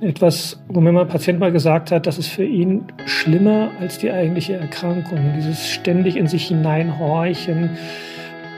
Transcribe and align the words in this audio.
etwas, 0.00 0.58
wo 0.68 0.80
mir 0.80 0.92
mein 0.92 1.08
Patient 1.08 1.38
mal 1.38 1.52
gesagt 1.52 1.90
hat, 1.90 2.06
das 2.06 2.18
ist 2.18 2.28
für 2.28 2.44
ihn 2.44 2.84
schlimmer 3.04 3.70
als 3.80 3.98
die 3.98 4.10
eigentliche 4.10 4.54
Erkrankung. 4.54 5.18
Dieses 5.36 5.68
ständig 5.68 6.16
in 6.16 6.26
sich 6.26 6.48
hineinhorchen. 6.48 7.70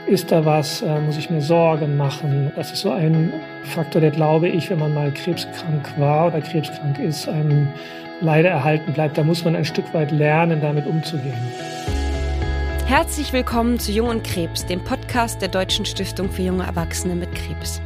Ist 0.07 0.31
da 0.31 0.45
was? 0.45 0.81
Äh, 0.81 0.99
muss 1.01 1.17
ich 1.17 1.29
mir 1.29 1.41
Sorgen 1.41 1.95
machen? 1.97 2.51
Das 2.55 2.71
ist 2.71 2.81
so 2.81 2.91
ein 2.91 3.31
Faktor, 3.63 4.01
der 4.01 4.11
glaube 4.11 4.49
ich, 4.49 4.69
wenn 4.69 4.79
man 4.79 4.93
mal 4.93 5.11
krebskrank 5.11 5.93
war 5.97 6.27
oder 6.27 6.41
krebskrank 6.41 6.99
ist, 6.99 7.27
einem 7.27 7.67
leider 8.21 8.49
erhalten 8.49 8.93
bleibt. 8.93 9.17
Da 9.17 9.23
muss 9.23 9.45
man 9.45 9.55
ein 9.55 9.65
Stück 9.65 9.93
weit 9.93 10.11
lernen, 10.11 10.59
damit 10.61 10.85
umzugehen. 10.85 11.33
Herzlich 12.85 13.31
willkommen 13.31 13.79
zu 13.79 13.91
Jung 13.91 14.09
und 14.09 14.23
Krebs, 14.23 14.65
dem 14.65 14.83
Podcast 14.83 15.41
der 15.41 15.49
Deutschen 15.49 15.85
Stiftung 15.85 16.29
für 16.29 16.41
junge 16.41 16.63
Erwachsene 16.63 17.15
mit 17.15 17.33
Krebs. 17.33 17.81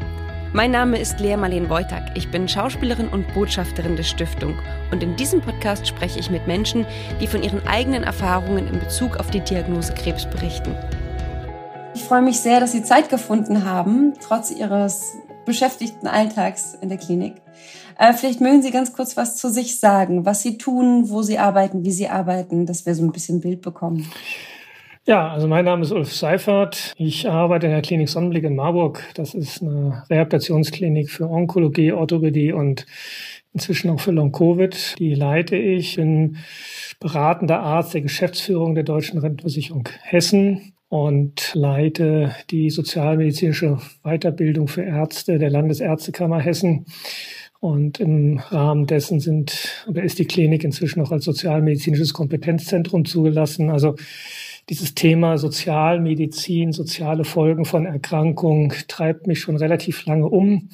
Mein 0.53 0.71
Name 0.71 0.97
ist 0.97 1.19
Lea 1.19 1.35
Marleen 1.35 1.69
Wojtak. 1.69 2.11
Ich 2.15 2.31
bin 2.31 2.47
Schauspielerin 2.47 3.09
und 3.09 3.33
Botschafterin 3.33 3.97
der 3.97 4.03
Stiftung. 4.03 4.55
Und 4.91 5.03
in 5.03 5.17
diesem 5.17 5.41
Podcast 5.41 5.85
spreche 5.85 6.19
ich 6.19 6.29
mit 6.29 6.47
Menschen, 6.47 6.85
die 7.19 7.27
von 7.27 7.43
ihren 7.43 7.67
eigenen 7.67 8.03
Erfahrungen 8.03 8.65
in 8.65 8.79
Bezug 8.79 9.17
auf 9.17 9.29
die 9.29 9.41
Diagnose 9.41 9.93
Krebs 9.93 10.25
berichten. 10.25 10.73
Ich 11.93 12.03
freue 12.03 12.21
mich 12.21 12.39
sehr, 12.39 12.61
dass 12.61 12.71
Sie 12.71 12.81
Zeit 12.81 13.09
gefunden 13.09 13.65
haben, 13.65 14.13
trotz 14.21 14.49
Ihres 14.49 15.15
beschäftigten 15.45 16.07
Alltags 16.07 16.75
in 16.79 16.87
der 16.87 16.97
Klinik. 16.97 17.41
Äh, 17.97 18.13
vielleicht 18.13 18.39
mögen 18.39 18.61
Sie 18.61 18.71
ganz 18.71 18.93
kurz 18.93 19.17
was 19.17 19.35
zu 19.35 19.49
sich 19.49 19.81
sagen, 19.81 20.25
was 20.25 20.43
Sie 20.43 20.57
tun, 20.57 21.09
wo 21.09 21.23
Sie 21.23 21.39
arbeiten, 21.39 21.83
wie 21.83 21.91
Sie 21.91 22.07
arbeiten, 22.07 22.65
dass 22.65 22.85
wir 22.85 22.95
so 22.95 23.03
ein 23.03 23.11
bisschen 23.11 23.41
Bild 23.41 23.61
bekommen. 23.61 24.09
Ja, 25.09 25.29
also 25.29 25.47
mein 25.47 25.63
Name 25.63 25.83
ist 25.83 25.93
Ulf 25.93 26.13
Seifert. 26.13 26.93
Ich 26.97 27.29
arbeite 27.29 27.67
in 27.67 27.71
der 27.71 27.81
Klinik 27.81 28.09
Sonnenblick 28.09 28.43
in 28.43 28.57
Marburg. 28.57 29.01
Das 29.15 29.33
ist 29.33 29.61
eine 29.61 30.03
Rehabilitationsklinik 30.09 31.09
für 31.09 31.29
Onkologie, 31.29 31.93
Orthopädie 31.93 32.51
und 32.51 32.85
inzwischen 33.53 33.89
auch 33.89 34.01
für 34.01 34.11
Long-Covid. 34.11 34.99
Die 34.99 35.15
leite 35.15 35.55
ich. 35.55 35.95
Bin 35.95 36.35
beratender 36.99 37.61
Arzt 37.61 37.93
der 37.93 38.01
Geschäftsführung 38.01 38.75
der 38.75 38.83
Deutschen 38.83 39.17
Rentenversicherung 39.19 39.87
Hessen 40.01 40.73
und 40.89 41.51
leite 41.53 42.35
die 42.51 42.69
sozialmedizinische 42.69 43.77
Weiterbildung 44.03 44.67
für 44.67 44.83
Ärzte 44.83 45.37
der 45.39 45.49
Landesärztekammer 45.49 46.41
Hessen. 46.41 46.83
Und 47.61 48.01
im 48.01 48.39
Rahmen 48.39 48.85
dessen 48.87 49.21
sind 49.21 49.85
oder 49.87 50.03
ist 50.03 50.19
die 50.19 50.25
Klinik 50.25 50.65
inzwischen 50.65 51.01
auch 51.01 51.11
als 51.11 51.23
sozialmedizinisches 51.23 52.13
Kompetenzzentrum 52.13 53.05
zugelassen. 53.05 53.71
Also 53.71 53.95
dieses 54.69 54.95
Thema 54.95 55.37
Sozialmedizin, 55.37 56.73
soziale 56.73 57.23
Folgen 57.23 57.65
von 57.65 57.85
Erkrankung 57.85 58.73
treibt 58.87 59.27
mich 59.27 59.39
schon 59.39 59.55
relativ 59.55 60.05
lange 60.05 60.27
um. 60.27 60.69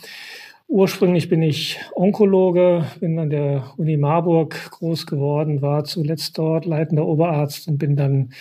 Ursprünglich 0.68 1.30
bin 1.30 1.44
ich 1.44 1.80
Onkologe, 1.94 2.86
bin 3.00 3.20
an 3.20 3.30
der 3.30 3.74
Uni 3.78 3.98
Marburg 3.98 4.72
groß 4.72 5.06
geworden, 5.06 5.62
war 5.62 5.84
zuletzt 5.84 6.38
dort 6.38 6.66
leitender 6.66 7.06
Oberarzt 7.06 7.68
und 7.68 7.78
bin 7.78 7.96
dann 7.96 8.32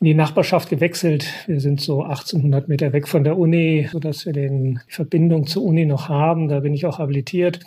in 0.00 0.06
die 0.06 0.14
Nachbarschaft 0.14 0.68
gewechselt. 0.68 1.26
Wir 1.46 1.60
sind 1.60 1.80
so 1.80 2.02
1800 2.02 2.68
Meter 2.68 2.92
weg 2.92 3.08
von 3.08 3.24
der 3.24 3.38
Uni, 3.38 3.88
sodass 3.90 4.26
wir 4.26 4.34
den, 4.34 4.80
Verbindung 4.88 5.46
zur 5.46 5.62
Uni 5.62 5.86
noch 5.86 6.10
haben. 6.10 6.48
Da 6.48 6.60
bin 6.60 6.74
ich 6.74 6.84
auch 6.84 6.98
habilitiert 6.98 7.60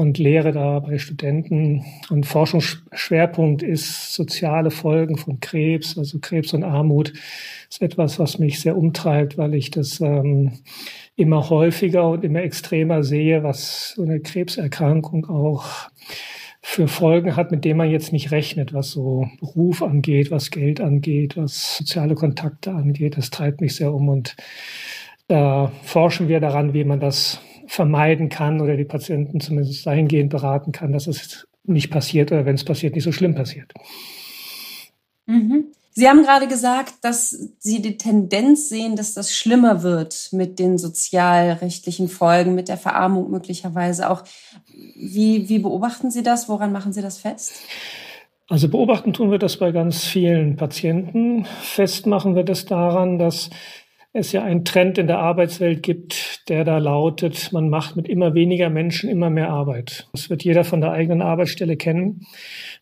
und 0.00 0.16
lehre 0.16 0.52
da 0.52 0.78
bei 0.78 0.98
Studenten. 0.98 1.84
Und 2.08 2.24
Forschungsschwerpunkt 2.24 3.62
ist 3.62 4.14
soziale 4.14 4.70
Folgen 4.70 5.18
von 5.18 5.40
Krebs, 5.40 5.98
also 5.98 6.18
Krebs 6.20 6.54
und 6.54 6.64
Armut. 6.64 7.12
Ist 7.68 7.82
etwas, 7.82 8.18
was 8.18 8.38
mich 8.38 8.60
sehr 8.60 8.78
umtreibt, 8.78 9.36
weil 9.36 9.54
ich 9.54 9.70
das 9.70 10.00
ähm, 10.00 10.52
immer 11.16 11.50
häufiger 11.50 12.08
und 12.08 12.24
immer 12.24 12.42
extremer 12.42 13.04
sehe, 13.04 13.42
was 13.42 13.92
so 13.94 14.02
eine 14.02 14.20
Krebserkrankung 14.20 15.26
auch 15.26 15.66
für 16.62 16.88
Folgen 16.88 17.36
hat, 17.36 17.50
mit 17.50 17.66
denen 17.66 17.76
man 17.76 17.90
jetzt 17.90 18.12
nicht 18.12 18.30
rechnet, 18.30 18.72
was 18.72 18.90
so 18.90 19.28
Beruf 19.38 19.82
angeht, 19.82 20.30
was 20.30 20.50
Geld 20.50 20.80
angeht, 20.80 21.36
was 21.36 21.76
soziale 21.76 22.14
Kontakte 22.14 22.72
angeht. 22.72 23.18
Das 23.18 23.28
treibt 23.28 23.60
mich 23.60 23.76
sehr 23.76 23.92
um 23.92 24.08
und 24.08 24.34
da 25.28 25.70
forschen 25.82 26.28
wir 26.28 26.40
daran, 26.40 26.72
wie 26.72 26.84
man 26.84 27.00
das 27.00 27.40
vermeiden 27.70 28.28
kann 28.28 28.60
oder 28.60 28.76
die 28.76 28.84
Patienten 28.84 29.38
zumindest 29.38 29.86
dahingehend 29.86 30.30
beraten 30.30 30.72
kann, 30.72 30.90
dass 30.90 31.06
es 31.06 31.46
nicht 31.62 31.88
passiert 31.88 32.32
oder 32.32 32.44
wenn 32.44 32.56
es 32.56 32.64
passiert, 32.64 32.96
nicht 32.96 33.04
so 33.04 33.12
schlimm 33.12 33.36
passiert. 33.36 33.72
Mhm. 35.26 35.66
Sie 35.92 36.08
haben 36.08 36.22
gerade 36.22 36.48
gesagt, 36.48 36.94
dass 37.02 37.30
Sie 37.58 37.80
die 37.80 37.96
Tendenz 37.96 38.68
sehen, 38.68 38.96
dass 38.96 39.14
das 39.14 39.32
schlimmer 39.32 39.84
wird 39.84 40.30
mit 40.32 40.58
den 40.58 40.78
sozialrechtlichen 40.78 42.08
Folgen, 42.08 42.56
mit 42.56 42.68
der 42.68 42.76
Verarmung 42.76 43.30
möglicherweise 43.30 44.10
auch. 44.10 44.24
Wie, 44.66 45.48
wie 45.48 45.60
beobachten 45.60 46.10
Sie 46.10 46.24
das? 46.24 46.48
Woran 46.48 46.72
machen 46.72 46.92
Sie 46.92 47.02
das 47.02 47.18
fest? 47.18 47.52
Also 48.48 48.68
beobachten 48.68 49.12
tun 49.12 49.30
wir 49.30 49.38
das 49.38 49.58
bei 49.58 49.70
ganz 49.70 50.04
vielen 50.04 50.56
Patienten. 50.56 51.44
Fest 51.44 52.06
machen 52.06 52.34
wir 52.34 52.42
das 52.42 52.64
daran, 52.64 53.16
dass 53.16 53.48
es 54.12 54.32
ja 54.32 54.42
einen 54.42 54.64
Trend 54.64 54.98
in 54.98 55.06
der 55.06 55.20
Arbeitswelt 55.20 55.82
gibt, 55.82 56.48
der 56.48 56.64
da 56.64 56.78
lautet, 56.78 57.52
man 57.52 57.68
macht 57.68 57.94
mit 57.94 58.08
immer 58.08 58.34
weniger 58.34 58.68
Menschen 58.68 59.08
immer 59.08 59.30
mehr 59.30 59.50
Arbeit. 59.50 60.08
Das 60.12 60.30
wird 60.30 60.42
jeder 60.42 60.64
von 60.64 60.80
der 60.80 60.90
eigenen 60.90 61.22
Arbeitsstelle 61.22 61.76
kennen. 61.76 62.26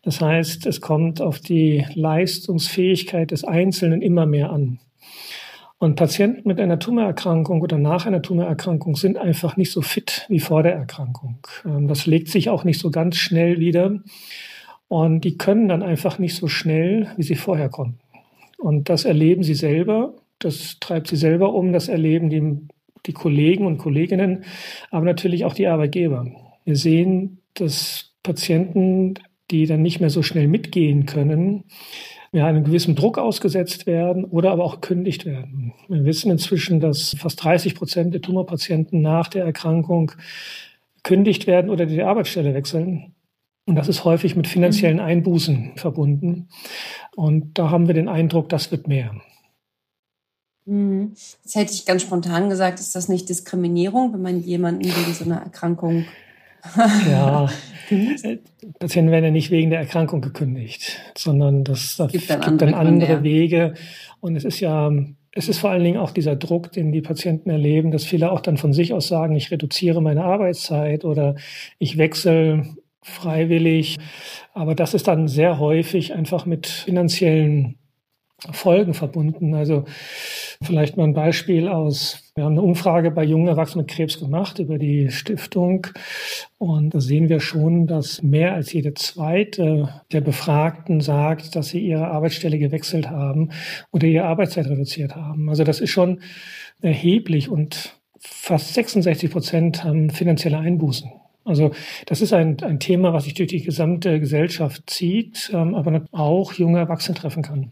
Das 0.01 0.21
heißt, 0.21 0.65
es 0.65 0.81
kommt 0.81 1.21
auf 1.21 1.39
die 1.39 1.85
Leistungsfähigkeit 1.93 3.29
des 3.29 3.43
Einzelnen 3.43 4.01
immer 4.01 4.25
mehr 4.25 4.49
an. 4.49 4.79
Und 5.77 5.95
Patienten 5.95 6.47
mit 6.47 6.59
einer 6.59 6.79
Tumorerkrankung 6.79 7.61
oder 7.61 7.77
nach 7.77 8.05
einer 8.05 8.21
Tumorerkrankung 8.21 8.95
sind 8.95 9.17
einfach 9.17 9.55
nicht 9.55 9.71
so 9.71 9.81
fit 9.81 10.25
wie 10.27 10.41
vor 10.41 10.61
der 10.61 10.73
Erkrankung. 10.73 11.37
Ähm, 11.63 11.87
das 11.87 12.05
legt 12.05 12.27
sich 12.27 12.49
auch 12.49 12.65
nicht 12.65 12.79
so 12.79 12.91
ganz 12.91 13.15
schnell 13.15 13.59
wieder. 13.59 13.99
Und 14.89 15.21
die 15.21 15.37
können 15.37 15.69
dann 15.69 15.83
einfach 15.83 16.19
nicht 16.19 16.35
so 16.35 16.47
schnell, 16.47 17.07
wie 17.15 17.23
sie 17.23 17.35
vorher 17.35 17.69
konnten. 17.69 17.99
Und 18.57 18.89
das 18.89 19.05
erleben 19.05 19.43
sie 19.43 19.53
selber 19.53 20.15
das 20.39 20.77
treibt 20.79 21.07
sie 21.07 21.15
selber 21.15 21.53
um, 21.53 21.73
das 21.73 21.87
erleben 21.87 22.29
die, 22.29 22.67
die 23.05 23.13
Kollegen 23.13 23.65
und 23.65 23.77
Kolleginnen, 23.77 24.43
aber 24.91 25.05
natürlich 25.05 25.45
auch 25.45 25.53
die 25.53 25.67
Arbeitgeber. 25.67 26.25
Wir 26.65 26.75
sehen, 26.75 27.41
dass 27.53 28.13
Patienten, 28.23 29.15
die 29.51 29.65
dann 29.65 29.81
nicht 29.81 29.99
mehr 29.99 30.09
so 30.09 30.21
schnell 30.21 30.47
mitgehen 30.47 31.05
können, 31.05 31.65
ja, 32.31 32.45
einem 32.45 32.63
gewissen 32.63 32.95
Druck 32.95 33.17
ausgesetzt 33.17 33.87
werden 33.87 34.23
oder 34.23 34.51
aber 34.51 34.63
auch 34.63 34.81
kündigt 34.81 35.25
werden. 35.25 35.73
Wir 35.87 36.05
wissen 36.05 36.29
inzwischen, 36.29 36.79
dass 36.79 37.15
fast 37.17 37.43
30 37.43 37.73
Prozent 37.75 38.13
der 38.13 38.21
Tumorpatienten 38.21 39.01
nach 39.01 39.29
der 39.29 39.45
Erkrankung 39.45 40.11
kündigt 41.03 41.47
werden 41.47 41.71
oder 41.71 41.85
die 41.85 42.03
Arbeitsstelle 42.03 42.53
wechseln. 42.53 43.15
Und 43.65 43.75
das 43.75 43.87
ist 43.87 44.05
häufig 44.05 44.35
mit 44.35 44.47
finanziellen 44.47 44.97
mhm. 44.97 45.03
Einbußen 45.03 45.71
verbunden. 45.75 46.49
Und 47.15 47.57
da 47.57 47.69
haben 47.69 47.87
wir 47.87 47.93
den 47.93 48.07
Eindruck, 48.07 48.49
das 48.49 48.71
wird 48.71 48.87
mehr. 48.87 49.15
Mhm. 50.69 51.13
Das 51.43 51.55
hätte 51.55 51.73
ich 51.73 51.85
ganz 51.85 52.03
spontan 52.03 52.49
gesagt, 52.49 52.79
ist 52.79 52.95
das 52.95 53.09
nicht 53.09 53.27
Diskriminierung, 53.27 54.13
wenn 54.13 54.21
man 54.21 54.41
jemanden 54.41 54.85
wegen 54.85 55.13
so 55.13 55.25
einer 55.25 55.37
Erkrankung 55.37 56.05
ja, 57.09 57.49
Patienten 58.79 59.11
werden 59.11 59.25
ja 59.25 59.31
nicht 59.31 59.51
wegen 59.51 59.69
der 59.69 59.79
Erkrankung 59.79 60.21
gekündigt, 60.21 60.99
sondern 61.17 61.63
das, 61.63 61.95
das 61.97 62.11
gibt 62.11 62.29
dann, 62.29 62.41
gibt 62.41 62.61
dann 62.61 62.73
andere, 62.73 63.13
Gründe, 63.13 63.23
Wege. 63.23 63.73
Und 64.19 64.35
es 64.35 64.43
ist 64.43 64.59
ja, 64.59 64.91
es 65.31 65.47
ist 65.47 65.59
vor 65.59 65.69
allen 65.69 65.83
Dingen 65.83 65.97
auch 65.97 66.11
dieser 66.11 66.35
Druck, 66.35 66.71
den 66.71 66.91
die 66.91 67.01
Patienten 67.01 67.49
erleben, 67.49 67.91
dass 67.91 68.03
viele 68.03 68.31
auch 68.31 68.41
dann 68.41 68.57
von 68.57 68.73
sich 68.73 68.93
aus 68.93 69.07
sagen, 69.07 69.35
ich 69.35 69.51
reduziere 69.51 70.01
meine 70.01 70.23
Arbeitszeit 70.23 71.05
oder 71.05 71.35
ich 71.77 71.97
wechsle 71.97 72.75
freiwillig. 73.01 73.97
Aber 74.53 74.75
das 74.75 74.93
ist 74.93 75.07
dann 75.07 75.27
sehr 75.27 75.59
häufig 75.59 76.13
einfach 76.13 76.45
mit 76.45 76.67
finanziellen 76.67 77.77
Folgen 78.51 78.93
verbunden. 78.93 79.53
Also 79.53 79.85
vielleicht 80.61 80.97
mal 80.97 81.03
ein 81.03 81.13
Beispiel 81.13 81.67
aus, 81.67 82.31
wir 82.35 82.45
haben 82.45 82.53
eine 82.53 82.61
Umfrage 82.61 83.11
bei 83.11 83.23
jungen 83.23 83.47
Erwachsenen 83.47 83.85
mit 83.85 83.93
Krebs 83.93 84.19
gemacht 84.19 84.59
über 84.59 84.77
die 84.77 85.09
Stiftung 85.11 85.87
und 86.57 86.93
da 86.93 87.01
sehen 87.01 87.29
wir 87.29 87.39
schon, 87.39 87.87
dass 87.87 88.21
mehr 88.21 88.53
als 88.53 88.71
jede 88.71 88.93
zweite 88.93 90.01
der 90.11 90.21
Befragten 90.21 91.01
sagt, 91.01 91.55
dass 91.55 91.69
sie 91.69 91.79
ihre 91.79 92.07
Arbeitsstelle 92.07 92.59
gewechselt 92.59 93.09
haben 93.09 93.49
oder 93.91 94.07
ihre 94.07 94.25
Arbeitszeit 94.25 94.67
reduziert 94.67 95.15
haben. 95.15 95.49
Also 95.49 95.63
das 95.63 95.81
ist 95.81 95.91
schon 95.91 96.21
erheblich 96.81 97.49
und 97.49 97.99
fast 98.19 98.73
66 98.73 99.31
Prozent 99.31 99.83
haben 99.83 100.09
finanzielle 100.09 100.59
Einbußen. 100.59 101.11
Also 101.45 101.71
das 102.05 102.21
ist 102.21 102.33
ein, 102.33 102.61
ein 102.61 102.79
Thema, 102.79 103.11
was 103.11 103.23
sich 103.23 103.33
durch 103.33 103.49
die 103.49 103.63
gesamte 103.63 104.19
Gesellschaft 104.19 104.89
zieht, 104.89 105.51
ähm, 105.53 105.73
aber 105.73 106.03
auch 106.11 106.53
junge 106.53 106.79
Erwachsene 106.79 107.17
treffen 107.17 107.43
kann. 107.43 107.71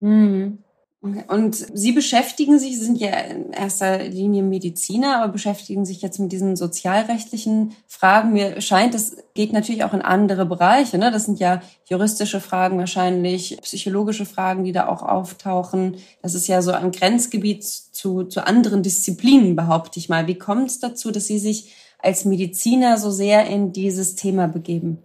Mhm. 0.00 0.58
Und 1.00 1.54
Sie 1.54 1.92
beschäftigen 1.92 2.58
sich, 2.58 2.76
Sie 2.76 2.84
sind 2.84 2.98
ja 2.98 3.10
in 3.10 3.52
erster 3.52 4.02
Linie 4.02 4.42
Mediziner, 4.42 5.22
aber 5.22 5.32
beschäftigen 5.32 5.84
sich 5.84 6.02
jetzt 6.02 6.18
mit 6.18 6.32
diesen 6.32 6.56
sozialrechtlichen 6.56 7.76
Fragen. 7.86 8.32
Mir 8.32 8.60
scheint, 8.60 8.94
das 8.94 9.16
geht 9.32 9.52
natürlich 9.52 9.84
auch 9.84 9.94
in 9.94 10.02
andere 10.02 10.44
Bereiche. 10.44 10.98
Ne? 10.98 11.12
Das 11.12 11.26
sind 11.26 11.38
ja 11.38 11.62
juristische 11.84 12.40
Fragen 12.40 12.78
wahrscheinlich, 12.78 13.58
psychologische 13.62 14.26
Fragen, 14.26 14.64
die 14.64 14.72
da 14.72 14.88
auch 14.88 15.02
auftauchen. 15.02 15.98
Das 16.20 16.34
ist 16.34 16.48
ja 16.48 16.62
so 16.62 16.72
ein 16.72 16.90
Grenzgebiet 16.90 17.62
zu, 17.64 18.24
zu 18.24 18.44
anderen 18.44 18.82
Disziplinen, 18.82 19.54
behaupte 19.54 20.00
ich 20.00 20.08
mal. 20.08 20.26
Wie 20.26 20.38
kommt 20.38 20.68
es 20.68 20.80
dazu, 20.80 21.12
dass 21.12 21.28
Sie 21.28 21.38
sich 21.38 21.74
als 22.00 22.24
Mediziner 22.24 22.98
so 22.98 23.12
sehr 23.12 23.46
in 23.46 23.72
dieses 23.72 24.16
Thema 24.16 24.48
begeben? 24.48 24.98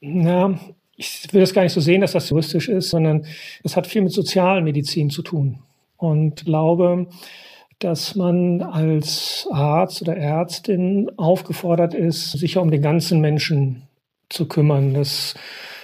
Na, 0.00 0.58
ich 0.96 1.32
will 1.32 1.40
das 1.40 1.54
gar 1.54 1.62
nicht 1.62 1.72
so 1.72 1.80
sehen, 1.80 2.00
dass 2.00 2.12
das 2.12 2.30
juristisch 2.30 2.68
ist, 2.68 2.90
sondern 2.90 3.26
es 3.62 3.76
hat 3.76 3.86
viel 3.86 4.02
mit 4.02 4.12
Sozialmedizin 4.12 5.10
zu 5.10 5.22
tun. 5.22 5.58
Und 5.96 6.44
glaube, 6.44 7.06
dass 7.78 8.14
man 8.14 8.62
als 8.62 9.48
Arzt 9.50 10.02
oder 10.02 10.16
Ärztin 10.16 11.10
aufgefordert 11.16 11.94
ist, 11.94 12.32
sich 12.32 12.56
um 12.56 12.70
den 12.70 12.82
ganzen 12.82 13.20
Menschen 13.20 13.82
zu 14.28 14.46
kümmern. 14.46 14.94
Das 14.94 15.34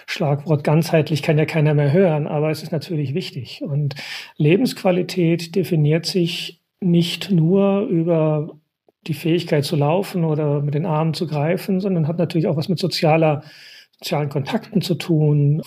Schlagwort 0.06 0.64
ganzheitlich 0.64 1.22
kann 1.22 1.38
ja 1.38 1.44
keiner 1.44 1.74
mehr 1.74 1.92
hören, 1.92 2.26
aber 2.26 2.50
es 2.50 2.62
ist 2.62 2.72
natürlich 2.72 3.14
wichtig. 3.14 3.62
Und 3.62 3.94
Lebensqualität 4.36 5.54
definiert 5.54 6.06
sich 6.06 6.60
nicht 6.80 7.30
nur 7.30 7.82
über 7.82 8.50
die 9.06 9.14
Fähigkeit 9.14 9.64
zu 9.64 9.76
laufen 9.76 10.24
oder 10.24 10.60
mit 10.62 10.74
den 10.74 10.86
Armen 10.86 11.14
zu 11.14 11.26
greifen, 11.26 11.80
sondern 11.80 12.08
hat 12.08 12.18
natürlich 12.18 12.46
auch 12.46 12.56
was 12.56 12.68
mit 12.68 12.78
sozialer, 12.78 13.42
sozialen 14.00 14.30
Kontakten 14.30 14.80
zu 14.80 14.94
tun, 14.94 15.62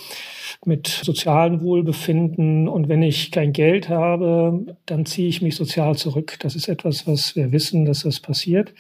mit 0.66 0.88
sozialem 0.88 1.62
Wohlbefinden. 1.62 2.68
Und 2.68 2.90
wenn 2.90 3.04
ich 3.04 3.32
kein 3.32 3.54
Geld 3.54 3.90
habe, 3.90 4.76
dann 4.86 5.06
ziehe 5.06 5.30
ich 5.30 5.42
mich 5.42 5.56
sozial 5.56 5.96
zurück. 5.96 6.38
Das 6.40 6.56
ist 6.56 6.68
etwas, 6.68 7.06
was 7.06 7.36
wir 7.36 7.52
wissen, 7.52 7.86
dass 7.86 8.02
das 8.04 8.20
passiert. 8.20 8.74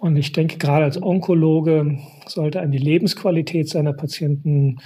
Und 0.00 0.16
ich 0.16 0.32
denke, 0.32 0.58
gerade 0.58 0.84
als 0.84 1.00
Onkologe 1.00 1.98
sollte 2.26 2.60
einem 2.60 2.72
die 2.72 2.78
Lebensqualität 2.78 3.68
seiner 3.68 3.92
Patienten 3.92 4.78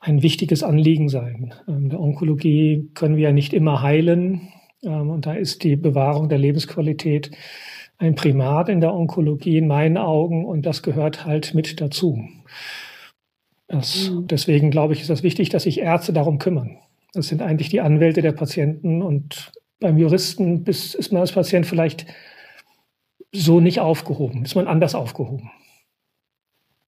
ein 0.00 0.22
wichtiges 0.22 0.62
Anliegen 0.62 1.08
sein. 1.08 1.54
In 1.68 1.74
ähm, 1.74 1.88
der 1.90 2.00
Onkologie 2.00 2.90
können 2.94 3.16
wir 3.16 3.24
ja 3.24 3.32
nicht 3.32 3.52
immer 3.52 3.82
heilen. 3.82 4.48
Ähm, 4.82 5.10
und 5.10 5.26
da 5.26 5.34
ist 5.34 5.62
die 5.62 5.76
Bewahrung 5.76 6.28
der 6.28 6.38
Lebensqualität 6.38 7.30
ein 7.98 8.16
Primat 8.16 8.68
in 8.68 8.80
der 8.80 8.92
Onkologie 8.92 9.58
in 9.58 9.68
meinen 9.68 9.96
Augen. 9.96 10.44
Und 10.44 10.66
das 10.66 10.82
gehört 10.82 11.24
halt 11.24 11.54
mit 11.54 11.80
dazu. 11.80 12.24
Das, 13.72 14.10
mhm. 14.10 14.28
Deswegen 14.28 14.70
glaube 14.70 14.92
ich, 14.92 15.00
ist 15.00 15.10
das 15.10 15.22
wichtig, 15.22 15.48
dass 15.48 15.64
sich 15.64 15.80
Ärzte 15.80 16.12
darum 16.12 16.38
kümmern. 16.38 16.78
Das 17.14 17.28
sind 17.28 17.42
eigentlich 17.42 17.70
die 17.70 17.80
Anwälte 17.80 18.22
der 18.22 18.32
Patienten. 18.32 19.02
Und 19.02 19.50
beim 19.80 19.98
Juristen 19.98 20.64
ist 20.64 21.10
man 21.10 21.22
als 21.22 21.32
Patient 21.32 21.66
vielleicht 21.66 22.06
so 23.32 23.60
nicht 23.60 23.80
aufgehoben, 23.80 24.44
ist 24.44 24.54
man 24.54 24.68
anders 24.68 24.94
aufgehoben. 24.94 25.50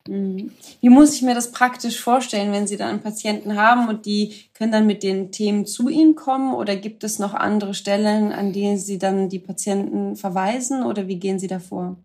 Mhm. 0.06 0.50
Wie 0.82 0.90
muss 0.90 1.14
ich 1.14 1.22
mir 1.22 1.34
das 1.34 1.52
praktisch 1.52 1.98
vorstellen, 1.98 2.52
wenn 2.52 2.66
Sie 2.66 2.76
dann 2.76 2.90
einen 2.90 3.00
Patienten 3.00 3.56
haben 3.56 3.88
und 3.88 4.04
die 4.04 4.34
können 4.52 4.72
dann 4.72 4.86
mit 4.86 5.02
den 5.02 5.32
Themen 5.32 5.64
zu 5.64 5.88
Ihnen 5.88 6.14
kommen 6.14 6.52
oder 6.52 6.76
gibt 6.76 7.02
es 7.04 7.18
noch 7.18 7.32
andere 7.32 7.72
Stellen, 7.72 8.30
an 8.30 8.52
denen 8.52 8.76
Sie 8.76 8.98
dann 8.98 9.30
die 9.30 9.38
Patienten 9.38 10.16
verweisen 10.16 10.84
oder 10.84 11.08
wie 11.08 11.18
gehen 11.18 11.38
Sie 11.38 11.46
davor? 11.46 11.96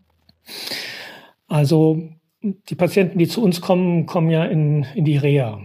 Also 1.46 2.08
die 2.42 2.74
Patienten, 2.74 3.18
die 3.18 3.28
zu 3.28 3.42
uns 3.42 3.60
kommen, 3.60 4.06
kommen 4.06 4.30
ja 4.30 4.44
in, 4.44 4.86
in 4.94 5.04
die 5.04 5.16
Reha. 5.16 5.60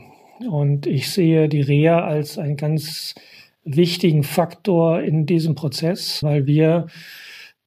Und 0.50 0.86
ich 0.86 1.10
sehe 1.10 1.48
die 1.48 1.62
Reha 1.62 2.02
als 2.02 2.38
einen 2.38 2.58
ganz 2.58 3.16
wichtigen 3.64 4.24
Faktor 4.24 5.02
in 5.02 5.26
diesem 5.26 5.56
Prozess, 5.56 6.22
weil 6.24 6.46
wir 6.46 6.88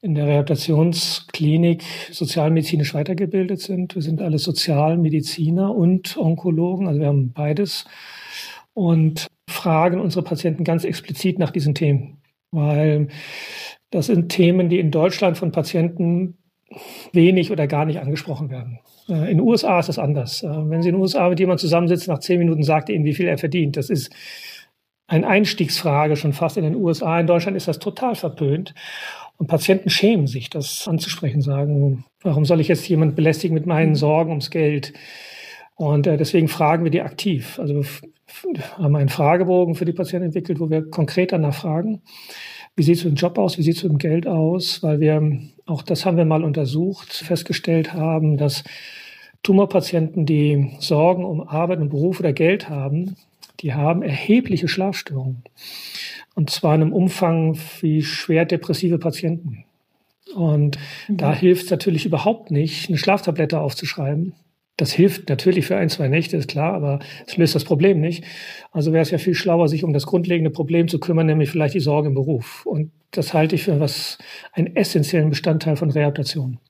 in 0.01 0.15
der 0.15 0.27
Rehabilitationsklinik 0.27 1.83
sozialmedizinisch 2.13 2.95
weitergebildet 2.95 3.61
sind. 3.61 3.95
Wir 3.95 4.03
sind 4.03 4.23
alle 4.23 4.39
Sozialmediziner 4.39 5.75
und 5.75 6.17
Onkologen, 6.17 6.87
also 6.87 7.01
wir 7.01 7.09
haben 7.09 7.33
beides 7.33 7.85
und 8.75 9.27
fragen 9.49 10.01
unsere 10.01 10.23
Patienten 10.23 10.63
ganz 10.63 10.85
explizit 10.85 11.41
nach 11.41 11.51
diesen 11.51 11.75
Themen, 11.75 12.19
weil 12.53 13.09
das 13.91 14.07
sind 14.07 14.29
Themen, 14.29 14.69
die 14.69 14.79
in 14.79 14.93
Deutschland 14.93 15.37
von 15.37 15.51
Patienten 15.51 16.39
wenig 17.13 17.51
oder 17.51 17.67
gar 17.67 17.87
nicht 17.87 17.99
angesprochen 17.99 18.51
werden. 18.51 18.79
Äh, 19.09 19.31
in 19.31 19.39
den 19.39 19.41
USA 19.41 19.81
ist 19.81 19.89
das 19.89 19.99
anders. 19.99 20.43
Äh, 20.43 20.49
wenn 20.49 20.83
Sie 20.83 20.89
in 20.89 20.95
den 20.95 21.01
USA 21.01 21.29
mit 21.29 21.41
jemandem 21.41 21.61
zusammensitzen, 21.61 22.13
nach 22.13 22.21
zehn 22.21 22.39
Minuten 22.39 22.63
sagt 22.63 22.89
er 22.89 22.95
Ihnen, 22.95 23.05
wie 23.05 23.15
viel 23.15 23.29
er 23.29 23.39
verdient. 23.39 23.77
Das 23.77 23.91
ist 23.91 24.13
eine 25.07 25.27
Einstiegsfrage 25.27 26.17
schon 26.17 26.33
fast 26.33 26.57
in 26.57 26.65
den 26.65 26.77
USA. 26.77 27.19
In 27.19 27.27
Deutschland 27.27 27.57
ist 27.57 27.69
das 27.69 27.79
total 27.79 28.15
verpönt. 28.15 28.75
Und 29.39 29.47
Patienten 29.47 29.89
schämen 29.89 30.27
sich, 30.27 30.51
das 30.51 30.87
anzusprechen, 30.89 31.41
sagen, 31.41 32.05
warum 32.23 32.45
soll 32.45 32.61
ich 32.61 32.69
jetzt 32.69 32.89
jemand 32.89 33.15
belästigen 33.17 33.55
mit 33.55 33.67
meinen 33.67 33.91
mhm. 33.91 33.97
Sorgen 33.97 34.31
ums 34.31 34.51
Geld? 34.51 34.93
Und 35.77 36.07
äh, 36.09 36.17
deswegen 36.17 36.49
fragen 36.49 36.85
wir 36.85 36.91
die 36.91 37.03
aktiv. 37.03 37.59
Also 37.59 37.75
wir 37.75 38.77
haben 38.77 38.97
einen 38.97 39.09
Fragebogen 39.09 39.77
für 39.77 39.85
die 39.85 39.93
Patienten 39.93 40.27
entwickelt, 40.27 40.59
wo 40.59 40.69
wir 40.69 40.91
konkret 40.91 41.33
danach 41.33 41.55
fragen, 41.55 42.03
wie 42.75 42.83
sieht 42.83 42.99
es 42.99 43.05
mit 43.05 43.15
dem 43.15 43.17
Job 43.17 43.39
aus, 43.39 43.59
wie 43.59 43.63
sieht 43.63 43.77
es 43.77 43.83
mit 43.85 43.93
dem 43.93 43.99
Geld 43.99 44.27
aus, 44.27 44.83
weil 44.83 45.01
wir, 45.01 45.41
auch 45.69 45.83
das 45.83 46.07
haben 46.07 46.17
wir 46.17 46.25
mal 46.25 46.45
untersucht, 46.45 47.13
festgestellt 47.13 47.93
haben, 47.93 48.39
dass 48.39 48.65
Tumorpatienten, 49.43 50.25
die 50.25 50.73
Sorgen 50.81 51.25
um 51.25 51.47
Arbeit 51.47 51.81
und 51.81 51.91
Beruf 51.91 52.21
oder 52.21 52.33
Geld 52.33 52.69
haben, 52.69 53.17
die 53.61 53.75
haben 53.75 54.03
erhebliche 54.03 54.67
Schlafstörungen. 54.67 55.43
Und 56.35 56.51
zwar 56.51 56.75
in 56.75 56.83
einem 56.83 56.93
Umfang 56.93 57.59
wie 57.81 58.03
schwer 58.03 58.47
depressive 58.47 58.99
Patienten. 58.99 59.65
Und 60.35 60.79
mhm. 61.09 61.17
da 61.17 61.35
hilft 61.35 61.65
es 61.65 61.71
natürlich 61.71 62.07
überhaupt 62.07 62.51
nicht, 62.51 62.89
eine 62.89 62.99
Schlaftablette 62.99 63.61
aufzuschreiben. 63.61 64.33
Das 64.79 64.93
hilft 64.93 65.29
natürlich 65.29 65.67
für 65.67 65.77
ein, 65.77 65.91
zwei 65.91 66.07
Nächte, 66.07 66.37
ist 66.37 66.49
klar, 66.49 66.73
aber 66.73 67.01
es 67.27 67.37
löst 67.37 67.57
das 67.57 67.65
Problem 67.65 68.01
nicht. 68.01 68.25
Also 68.71 68.93
wäre 68.93 69.03
es 69.03 69.11
ja 69.11 69.19
viel 69.19 69.35
schlauer, 69.35 69.69
sich 69.69 69.83
um 69.83 69.93
das 69.93 70.07
grundlegende 70.07 70.51
Problem 70.51 70.87
zu 70.87 71.01
kümmern, 71.01 71.27
nämlich 71.27 71.51
vielleicht 71.51 71.75
die 71.75 71.81
Sorge 71.81 72.09
im 72.09 72.15
Beruf. 72.15 72.65
Und 72.65 72.93
das 73.11 73.35
halte 73.35 73.57
ich 73.57 73.65
für 73.65 73.81
was, 73.81 74.19
einen 74.53 74.77
essentiellen 74.77 75.31
Bestandteil 75.31 75.77
von 75.77 75.91
Rehabilitation. 75.91 76.61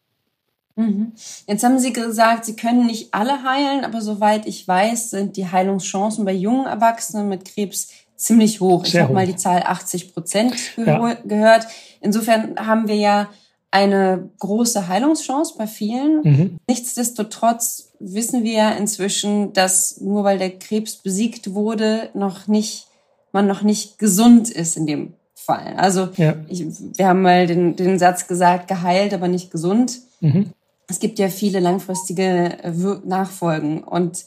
Mhm. 0.76 1.12
Jetzt 1.46 1.62
haben 1.62 1.78
Sie 1.78 1.93
gesagt, 1.93 2.46
Sie 2.46 2.56
können 2.56 2.87
nicht 2.87 3.12
alle 3.12 3.43
heilen, 3.43 3.84
aber 3.84 4.00
soweit 4.00 4.46
ich 4.46 4.66
weiß, 4.66 5.11
sind 5.11 5.37
die 5.37 5.50
Heilungschancen 5.50 6.25
bei 6.25 6.32
jungen 6.32 6.66
Erwachsenen 6.66 7.28
mit 7.28 7.44
Krebs 7.44 7.93
ziemlich 8.16 8.61
hoch. 8.62 8.87
Sehr 8.87 9.00
ich 9.00 9.04
habe 9.04 9.12
mal 9.12 9.26
die 9.26 9.37
Zahl 9.37 9.62
80 9.64 10.14
Prozent 10.14 10.54
ja. 10.78 11.14
gehört. 11.26 11.66
Insofern 12.00 12.54
haben 12.58 12.88
wir 12.88 12.96
ja 12.96 13.28
eine 13.70 14.31
große 14.38 14.88
Heilungschance 14.88 15.55
bei 15.56 15.67
vielen. 15.67 16.23
Mhm. 16.23 16.59
Nichtsdestotrotz 16.67 17.93
wissen 17.99 18.44
wir 18.44 18.76
inzwischen, 18.76 19.53
dass 19.53 20.00
nur 20.00 20.25
weil 20.25 20.38
der 20.38 20.59
Krebs 20.59 20.97
besiegt 20.97 21.53
wurde, 21.55 22.11
noch 22.15 22.47
nicht, 22.47 22.87
man 23.32 23.47
noch 23.47 23.62
nicht 23.62 23.99
gesund 23.99 24.49
ist 24.49 24.76
in 24.76 24.87
dem 24.87 25.15
Fall. 25.35 25.75
Also 25.76 26.09
ja. 26.17 26.37
ich, 26.49 26.65
wir 26.97 27.06
haben 27.06 27.23
mal 27.23 27.47
den, 27.47 27.76
den 27.76 27.99
Satz 27.99 28.26
gesagt, 28.26 28.69
geheilt, 28.69 29.12
aber 29.12 29.29
nicht 29.29 29.50
gesund. 29.50 29.99
Mhm. 30.21 30.50
Es 30.88 31.00
gibt 31.00 31.19
ja 31.19 31.28
viele 31.28 31.61
langfristige 31.61 32.57
Nachfolgen 33.04 33.85
und 33.85 34.25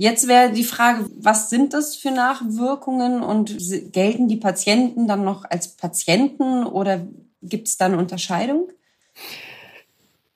Jetzt 0.00 0.28
wäre 0.28 0.52
die 0.52 0.62
Frage, 0.62 1.06
was 1.18 1.50
sind 1.50 1.74
das 1.74 1.96
für 1.96 2.12
Nachwirkungen 2.12 3.20
und 3.20 3.56
gelten 3.90 4.28
die 4.28 4.36
Patienten 4.36 5.08
dann 5.08 5.24
noch 5.24 5.44
als 5.44 5.70
Patienten 5.70 6.62
oder 6.62 7.00
gibt 7.42 7.68
es 7.68 7.76
da 7.76 7.86
eine 7.86 7.98
Unterscheidung? 7.98 8.68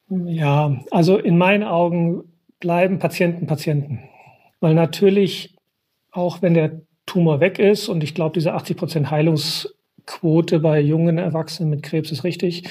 Ja, 0.09 0.80
also 0.90 1.18
in 1.18 1.38
meinen 1.38 1.62
Augen 1.62 2.25
bleiben 2.61 2.99
Patienten 2.99 3.47
Patienten. 3.47 4.00
Weil 4.61 4.75
natürlich, 4.75 5.56
auch 6.11 6.42
wenn 6.42 6.54
der 6.54 6.82
Tumor 7.06 7.40
weg 7.40 7.59
ist, 7.59 7.88
und 7.88 8.04
ich 8.04 8.14
glaube, 8.14 8.35
diese 8.35 8.52
80 8.52 8.76
Prozent 8.76 9.11
Heilungsquote 9.11 10.61
bei 10.61 10.80
jungen 10.80 11.18
Erwachsenen 11.18 11.71
mit 11.71 11.82
Krebs 11.82 12.12
ist 12.12 12.25
richtig, 12.25 12.64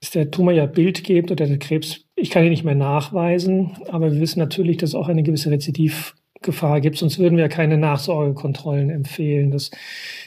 ist 0.00 0.14
der 0.14 0.30
Tumor 0.30 0.52
ja 0.52 0.66
bildgebend 0.66 1.30
oder 1.30 1.46
der 1.46 1.58
Krebs, 1.58 2.04
ich 2.14 2.30
kann 2.30 2.44
ihn 2.44 2.50
nicht 2.50 2.64
mehr 2.64 2.74
nachweisen, 2.74 3.72
aber 3.88 4.12
wir 4.12 4.20
wissen 4.20 4.38
natürlich, 4.38 4.76
dass 4.78 4.90
es 4.90 4.94
auch 4.94 5.08
eine 5.08 5.22
gewisse 5.22 5.50
Rezidivgefahr 5.50 6.80
gibt, 6.80 6.98
sonst 6.98 7.18
würden 7.18 7.38
wir 7.38 7.48
keine 7.48 7.78
Nachsorgekontrollen 7.78 8.90
empfehlen. 8.90 9.50
Das 9.50 9.70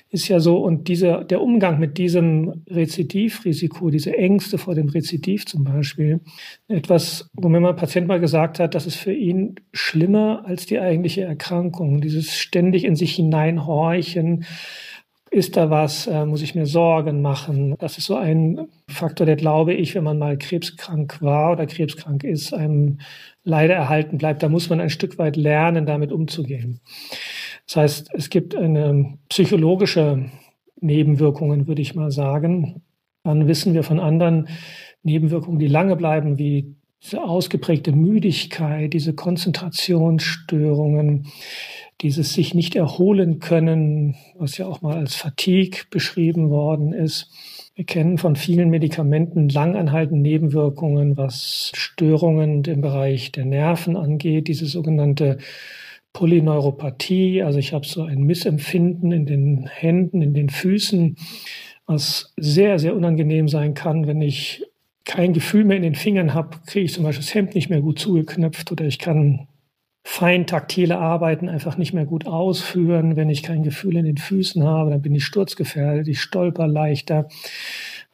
ist 0.10 0.28
ja 0.28 0.40
so. 0.40 0.58
Und 0.58 0.88
dieser, 0.88 1.24
der 1.24 1.42
Umgang 1.42 1.80
mit 1.80 1.98
diesem 1.98 2.64
Rezidivrisiko, 2.68 3.90
diese 3.90 4.18
Ängste 4.18 4.58
vor 4.58 4.76
dem 4.76 4.90
Rezidiv 4.90 5.46
zum 5.46 5.64
Beispiel, 5.64 6.22
etwas, 6.68 7.30
wo 7.34 7.50
mir 7.50 7.60
mal 7.60 7.72
ein 7.72 7.76
Patient 7.76 8.08
mal 8.08 8.20
gesagt 8.20 8.60
hat, 8.60 8.76
das 8.76 8.86
ist 8.86 8.96
für 8.96 9.14
ihn 9.14 9.56
schlimmer 9.74 10.44
als 10.46 10.66
die 10.66 10.80
eigentliche 10.80 11.24
Erkrankung. 11.24 12.02
Dieses 12.02 12.36
ständig 12.36 12.86
in 12.86 12.96
sich 12.96 13.16
hineinhorchen, 13.16 14.46
ist 15.30 15.58
da 15.58 15.70
was? 15.70 16.08
Äh, 16.08 16.26
muss 16.26 16.42
ich 16.42 16.56
mir 16.56 16.66
Sorgen 16.66 17.22
machen? 17.22 17.76
Das 17.80 17.98
ist 17.98 18.06
so 18.06 18.16
ein 18.16 18.68
Faktor, 18.88 19.26
der 19.26 19.36
glaube 19.36 19.74
ich, 19.74 19.94
wenn 19.94 20.04
man 20.04 20.18
mal 20.18 20.38
krebskrank 20.38 21.22
war 21.22 21.52
oder 21.52 21.66
krebskrank 21.66 22.24
ist, 22.24 22.54
einem 22.54 23.00
leider 23.44 23.76
erhalten 23.76 24.18
bleibt. 24.18 24.42
Da 24.42 24.50
muss 24.50 24.70
man 24.70 24.80
ein 24.80 24.90
Stück 24.90 25.18
weit 25.18 25.36
lernen, 25.36 25.86
damit 25.86 26.12
umzugehen. 26.12 26.80
Das 27.68 27.76
heißt, 27.76 28.10
es 28.14 28.30
gibt 28.30 28.56
eine 28.56 29.18
psychologische 29.30 30.26
Nebenwirkungen, 30.80 31.68
würde 31.68 31.82
ich 31.82 31.96
mal 31.96 32.12
sagen. 32.12 32.84
Dann 33.24 33.48
wissen 33.48 33.74
wir 33.74 33.84
von 33.84 34.00
anderen 34.00 34.48
Nebenwirkungen, 35.04 35.60
die 35.60 35.68
lange 35.68 35.98
bleiben, 35.98 36.38
wie 36.38 36.76
diese 37.04 37.24
ausgeprägte 37.24 37.92
Müdigkeit, 37.92 38.94
diese 38.94 39.14
Konzentrationsstörungen, 39.14 41.28
dieses 42.02 42.34
sich 42.34 42.54
nicht 42.54 42.76
erholen 42.76 43.40
können, 43.40 44.16
was 44.38 44.58
ja 44.58 44.68
auch 44.68 44.82
mal 44.82 44.98
als 44.98 45.16
Fatigue 45.16 45.82
beschrieben 45.90 46.50
worden 46.50 46.94
ist. 46.94 47.32
Wir 47.76 47.86
kennen 47.86 48.18
von 48.18 48.36
vielen 48.36 48.70
Medikamenten 48.70 49.50
langanhaltende 49.50 50.22
Nebenwirkungen, 50.22 51.18
was 51.18 51.72
Störungen 51.76 52.64
im 52.64 52.82
Bereich 52.82 53.32
der 53.32 53.46
Nerven 53.46 53.96
angeht, 53.96 54.48
diese 54.48 54.66
sogenannte 54.66 55.38
Polyneuropathie. 56.14 57.44
Also 57.44 57.60
ich 57.60 57.74
habe 57.74 57.86
so 57.86 58.04
ein 58.04 58.24
Missempfinden 58.24 59.12
in 59.12 59.26
den 59.26 59.68
Händen, 59.68 60.22
in 60.22 60.34
den 60.34 60.50
Füßen, 60.50 61.18
was 61.86 62.34
sehr, 62.38 62.80
sehr 62.80 62.96
unangenehm 62.96 63.48
sein 63.48 63.74
kann, 63.74 64.08
wenn 64.08 64.22
ich 64.22 64.64
kein 65.06 65.34
Gefühl 65.34 65.64
mehr 65.64 65.78
in 65.78 65.84
den 65.84 65.96
Fingern 65.96 66.34
habe, 66.34 66.58
kriege 66.66 66.86
ich 66.86 66.94
zum 66.94 67.04
Beispiel 67.06 67.24
das 67.24 67.34
Hemd 67.34 67.56
nicht 67.56 67.70
mehr 67.70 67.82
gut 67.82 67.98
zugeknöpft 67.98 68.72
oder 68.72 68.86
ich 68.86 69.00
kann 69.00 69.48
fein 70.10 70.48
taktile 70.48 71.00
Arbeiten 71.00 71.50
einfach 71.50 71.78
nicht 71.78 71.92
mehr 71.92 72.06
gut 72.06 72.28
ausführen. 72.28 73.18
Wenn 73.18 73.30
ich 73.30 73.44
kein 73.44 73.62
Gefühl 73.62 73.98
in 73.98 74.06
den 74.06 74.16
Füßen 74.16 74.64
habe, 74.64 74.90
dann 74.90 75.02
bin 75.02 75.14
ich 75.14 75.26
sturzgefährdet, 75.26 76.08
ich 76.08 76.22
stolper 76.22 76.66
leichter, 76.66 77.28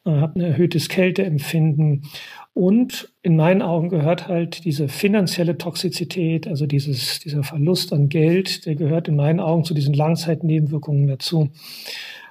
äh, 0.04 0.10
habe 0.10 0.40
ein 0.40 0.42
erhöhtes 0.42 0.88
Kälteempfinden. 0.88 2.02
Und 2.52 3.14
in 3.22 3.36
meinen 3.36 3.62
Augen 3.62 3.90
gehört 3.90 4.26
halt 4.26 4.64
diese 4.64 4.88
finanzielle 4.88 5.56
Toxizität, 5.56 6.48
also 6.48 6.66
dieses, 6.66 7.20
dieser 7.20 7.44
Verlust 7.44 7.92
an 7.92 8.08
Geld, 8.08 8.66
der 8.66 8.74
gehört 8.74 9.06
in 9.06 9.14
meinen 9.14 9.38
Augen 9.38 9.62
zu 9.62 9.72
diesen 9.72 9.94
Langzeitnebenwirkungen 9.94 11.06
dazu. 11.06 11.50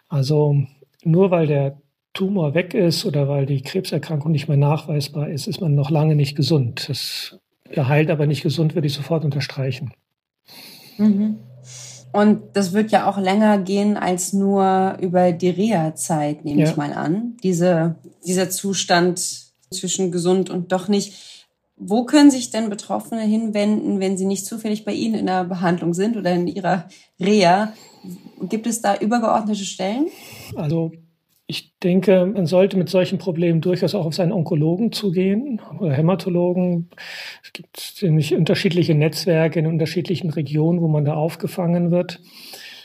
Also 0.09 0.57
nur 1.05 1.31
weil 1.31 1.47
der 1.47 1.81
Tumor 2.13 2.53
weg 2.53 2.73
ist 2.73 3.05
oder 3.05 3.29
weil 3.29 3.45
die 3.45 3.61
Krebserkrankung 3.61 4.33
nicht 4.33 4.49
mehr 4.49 4.57
nachweisbar 4.57 5.29
ist, 5.29 5.47
ist 5.47 5.61
man 5.61 5.73
noch 5.73 5.89
lange 5.89 6.17
nicht 6.17 6.35
gesund. 6.35 6.89
Das 6.89 7.39
geheilt, 7.69 8.09
aber 8.09 8.27
nicht 8.27 8.43
gesund, 8.43 8.75
würde 8.75 8.87
ich 8.87 8.93
sofort 8.93 9.25
unterstreichen. 9.25 9.93
Mhm. 10.97 11.39
Und 12.11 12.41
das 12.53 12.73
wird 12.73 12.91
ja 12.91 13.09
auch 13.09 13.17
länger 13.17 13.57
gehen 13.57 13.97
als 13.97 14.33
nur 14.33 14.97
über 15.01 15.31
die 15.31 15.49
Reha-Zeit, 15.49 16.45
nehme 16.45 16.61
ja. 16.61 16.69
ich 16.69 16.77
mal 16.77 16.93
an. 16.93 17.37
Diese, 17.41 17.95
dieser 18.25 18.51
Zustand 18.51 19.19
zwischen 19.71 20.11
gesund 20.11 20.51
und 20.51 20.71
doch 20.71 20.87
nicht. 20.87 21.49
Wo 21.75 22.05
können 22.05 22.29
sich 22.29 22.51
denn 22.51 22.69
Betroffene 22.69 23.23
hinwenden, 23.23 23.99
wenn 23.99 24.15
sie 24.15 24.25
nicht 24.25 24.45
zufällig 24.45 24.85
bei 24.85 24.93
Ihnen 24.93 25.15
in 25.15 25.25
der 25.25 25.43
Behandlung 25.43 25.95
sind 25.95 26.15
oder 26.15 26.31
in 26.31 26.45
Ihrer 26.45 26.87
Reha? 27.19 27.73
Gibt 28.47 28.67
es 28.67 28.81
da 28.81 28.95
übergeordnete 28.95 29.65
Stellen? 29.65 30.07
Also 30.55 30.91
ich 31.45 31.77
denke, 31.79 32.25
man 32.25 32.45
sollte 32.45 32.77
mit 32.77 32.89
solchen 32.89 33.17
Problemen 33.17 33.59
durchaus 33.59 33.95
auch 33.95 34.05
auf 34.05 34.15
seinen 34.15 34.31
Onkologen 34.31 34.91
zugehen 34.91 35.61
oder 35.79 35.93
Hämatologen. 35.93 36.89
Es 37.43 37.51
gibt 37.51 37.77
ziemlich 37.77 38.33
unterschiedliche 38.33 38.95
Netzwerke 38.95 39.59
in 39.59 39.67
unterschiedlichen 39.67 40.29
Regionen, 40.29 40.81
wo 40.81 40.87
man 40.87 41.03
da 41.05 41.15
aufgefangen 41.15 41.91
wird. 41.91 42.21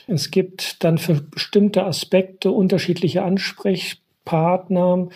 Es 0.07 0.31
gibt 0.31 0.83
dann 0.83 0.97
für 0.97 1.21
bestimmte 1.21 1.85
Aspekte 1.85 2.51
unterschiedliche 2.51 3.23
Ansprechpartner. 3.23 5.09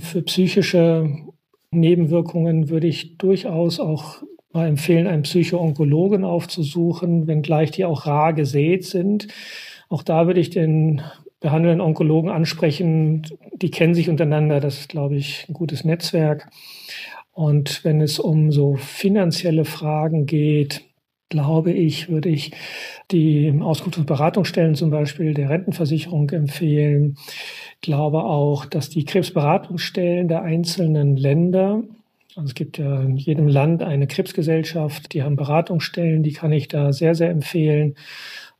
Für 0.00 0.22
psychische 0.22 1.10
Nebenwirkungen 1.70 2.70
würde 2.70 2.86
ich 2.86 3.18
durchaus 3.18 3.78
auch 3.78 4.22
mal 4.52 4.68
empfehlen, 4.68 5.06
einen 5.06 5.22
Psychoonkologen 5.22 6.24
aufzusuchen, 6.24 7.26
wenngleich 7.26 7.72
die 7.72 7.84
auch 7.84 8.06
rar 8.06 8.32
gesät 8.32 8.84
sind. 8.84 9.28
Auch 9.90 10.02
da 10.02 10.26
würde 10.26 10.40
ich 10.40 10.48
den 10.48 11.02
behandelnden 11.46 11.80
Onkologen 11.80 12.28
ansprechen. 12.28 13.22
Die 13.54 13.70
kennen 13.70 13.94
sich 13.94 14.08
untereinander. 14.08 14.58
Das 14.58 14.80
ist, 14.80 14.88
glaube 14.88 15.14
ich, 15.14 15.46
ein 15.48 15.52
gutes 15.52 15.84
Netzwerk. 15.84 16.48
Und 17.30 17.84
wenn 17.84 18.00
es 18.00 18.18
um 18.18 18.50
so 18.50 18.74
finanzielle 18.74 19.64
Fragen 19.64 20.26
geht, 20.26 20.82
glaube 21.28 21.70
ich, 21.70 22.08
würde 22.08 22.30
ich 22.30 22.50
die 23.12 23.56
Auskunft- 23.60 23.98
und 23.98 24.08
Beratungsstellen 24.08 24.74
zum 24.74 24.90
Beispiel 24.90 25.34
der 25.34 25.48
Rentenversicherung 25.48 26.30
empfehlen. 26.30 27.16
Ich 27.74 27.80
glaube 27.80 28.24
auch, 28.24 28.64
dass 28.64 28.88
die 28.88 29.04
Krebsberatungsstellen 29.04 30.26
der 30.26 30.42
einzelnen 30.42 31.16
Länder, 31.16 31.84
also 32.34 32.48
es 32.48 32.54
gibt 32.54 32.78
ja 32.78 33.02
in 33.02 33.16
jedem 33.16 33.46
Land 33.46 33.84
eine 33.84 34.08
Krebsgesellschaft, 34.08 35.12
die 35.14 35.22
haben 35.22 35.36
Beratungsstellen, 35.36 36.24
die 36.24 36.32
kann 36.32 36.50
ich 36.50 36.66
da 36.66 36.92
sehr, 36.92 37.14
sehr 37.14 37.30
empfehlen. 37.30 37.94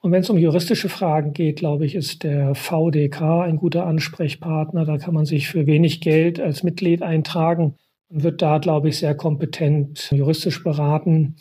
Und 0.06 0.12
wenn 0.12 0.20
es 0.20 0.30
um 0.30 0.38
juristische 0.38 0.88
Fragen 0.88 1.32
geht, 1.32 1.56
glaube 1.56 1.84
ich, 1.84 1.96
ist 1.96 2.22
der 2.22 2.54
VDK 2.54 3.40
ein 3.40 3.56
guter 3.56 3.88
Ansprechpartner. 3.88 4.84
Da 4.84 4.98
kann 4.98 5.14
man 5.14 5.24
sich 5.24 5.48
für 5.48 5.66
wenig 5.66 6.00
Geld 6.00 6.38
als 6.38 6.62
Mitglied 6.62 7.02
eintragen 7.02 7.74
und 8.08 8.22
wird 8.22 8.40
da, 8.40 8.58
glaube 8.58 8.88
ich, 8.88 8.98
sehr 8.98 9.16
kompetent 9.16 10.12
juristisch 10.12 10.62
beraten. 10.62 11.34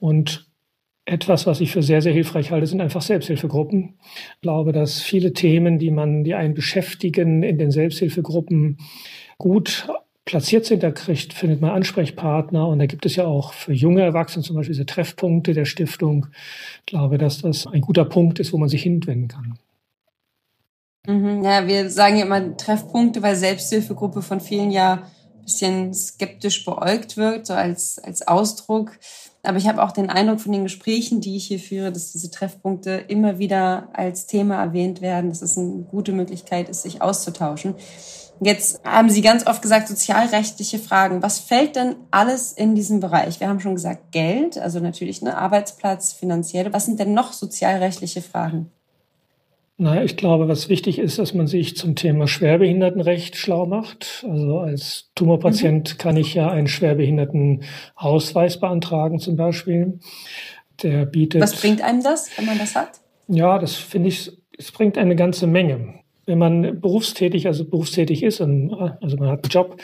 Und 0.00 0.50
etwas, 1.04 1.46
was 1.46 1.60
ich 1.60 1.70
für 1.70 1.84
sehr, 1.84 2.02
sehr 2.02 2.12
hilfreich 2.12 2.50
halte, 2.50 2.66
sind 2.66 2.80
einfach 2.80 3.00
Selbsthilfegruppen. 3.00 4.00
Ich 4.34 4.40
glaube, 4.40 4.72
dass 4.72 5.00
viele 5.00 5.32
Themen, 5.32 5.78
die 5.78 5.92
man, 5.92 6.24
die 6.24 6.34
einen 6.34 6.54
beschäftigen, 6.54 7.44
in 7.44 7.58
den 7.58 7.70
Selbsthilfegruppen 7.70 8.78
gut 9.38 9.86
platziert 10.24 10.64
sind, 10.64 10.82
da 10.82 10.90
kriegt, 10.90 11.34
findet 11.34 11.60
man 11.60 11.70
Ansprechpartner 11.70 12.66
und 12.66 12.78
da 12.78 12.86
gibt 12.86 13.04
es 13.04 13.16
ja 13.16 13.26
auch 13.26 13.52
für 13.52 13.72
junge 13.72 14.02
Erwachsene 14.02 14.44
zum 14.44 14.56
Beispiel 14.56 14.74
diese 14.74 14.86
Treffpunkte 14.86 15.52
der 15.52 15.66
Stiftung. 15.66 16.26
Ich 16.80 16.86
glaube, 16.86 17.18
dass 17.18 17.42
das 17.42 17.66
ein 17.66 17.82
guter 17.82 18.04
Punkt 18.04 18.38
ist, 18.38 18.52
wo 18.52 18.58
man 18.58 18.68
sich 18.68 18.82
hinwenden 18.82 19.28
kann. 19.28 19.58
Mhm, 21.06 21.44
ja, 21.44 21.66
wir 21.66 21.90
sagen 21.90 22.16
ja 22.16 22.24
immer 22.24 22.56
Treffpunkte, 22.56 23.22
weil 23.22 23.36
Selbsthilfegruppe 23.36 24.22
von 24.22 24.40
vielen 24.40 24.70
ja 24.70 25.02
ein 25.34 25.42
bisschen 25.44 25.92
skeptisch 25.92 26.64
beäugt 26.64 27.18
wird, 27.18 27.46
so 27.46 27.52
als, 27.52 27.98
als 27.98 28.26
Ausdruck. 28.26 28.92
Aber 29.42 29.58
ich 29.58 29.68
habe 29.68 29.82
auch 29.82 29.92
den 29.92 30.08
Eindruck 30.08 30.40
von 30.40 30.52
den 30.52 30.62
Gesprächen, 30.62 31.20
die 31.20 31.36
ich 31.36 31.44
hier 31.46 31.58
führe, 31.58 31.92
dass 31.92 32.12
diese 32.12 32.30
Treffpunkte 32.30 33.04
immer 33.08 33.38
wieder 33.38 33.88
als 33.92 34.26
Thema 34.26 34.62
erwähnt 34.62 35.02
werden, 35.02 35.28
dass 35.28 35.42
es 35.42 35.58
eine 35.58 35.82
gute 35.82 36.12
Möglichkeit 36.12 36.70
ist, 36.70 36.82
sich 36.82 37.02
auszutauschen. 37.02 37.74
Jetzt 38.44 38.84
haben 38.84 39.08
Sie 39.08 39.22
ganz 39.22 39.46
oft 39.46 39.62
gesagt, 39.62 39.88
sozialrechtliche 39.88 40.78
Fragen. 40.78 41.22
Was 41.22 41.38
fällt 41.38 41.76
denn 41.76 41.96
alles 42.10 42.52
in 42.52 42.74
diesem 42.74 43.00
Bereich? 43.00 43.40
Wir 43.40 43.48
haben 43.48 43.60
schon 43.60 43.74
gesagt, 43.74 44.12
Geld, 44.12 44.58
also 44.58 44.80
natürlich 44.80 45.22
ne, 45.22 45.36
Arbeitsplatz, 45.36 46.12
finanzielle. 46.12 46.72
Was 46.72 46.84
sind 46.84 47.00
denn 47.00 47.14
noch 47.14 47.32
sozialrechtliche 47.32 48.20
Fragen? 48.20 48.70
Na, 49.78 50.04
ich 50.04 50.18
glaube, 50.18 50.46
was 50.46 50.68
wichtig 50.68 50.98
ist, 50.98 51.18
dass 51.18 51.32
man 51.32 51.46
sich 51.46 51.74
zum 51.74 51.96
Thema 51.96 52.28
Schwerbehindertenrecht 52.28 53.36
schlau 53.36 53.64
macht. 53.64 54.24
Also 54.28 54.58
als 54.58 55.10
Tumorpatient 55.14 55.94
mhm. 55.94 55.98
kann 55.98 56.16
ich 56.18 56.34
ja 56.34 56.50
einen 56.50 56.68
Schwerbehindertenausweis 56.68 58.60
beantragen 58.60 59.20
zum 59.20 59.36
Beispiel. 59.36 60.00
Der 60.82 61.06
bietet. 61.06 61.40
Was 61.40 61.56
bringt 61.56 61.80
einem 61.80 62.02
das, 62.02 62.28
wenn 62.36 62.44
man 62.44 62.58
das 62.58 62.76
hat? 62.76 63.00
Ja, 63.26 63.58
das 63.58 63.74
finde 63.74 64.10
ich, 64.10 64.30
es 64.58 64.70
bringt 64.70 64.98
eine 64.98 65.16
ganze 65.16 65.46
Menge 65.46 66.03
wenn 66.26 66.38
man 66.38 66.80
berufstätig, 66.80 67.46
also 67.46 67.64
berufstätig 67.64 68.22
ist, 68.22 68.40
und, 68.40 68.72
also 68.74 69.16
man 69.16 69.28
hat 69.28 69.44
einen 69.44 69.50
Job, 69.50 69.80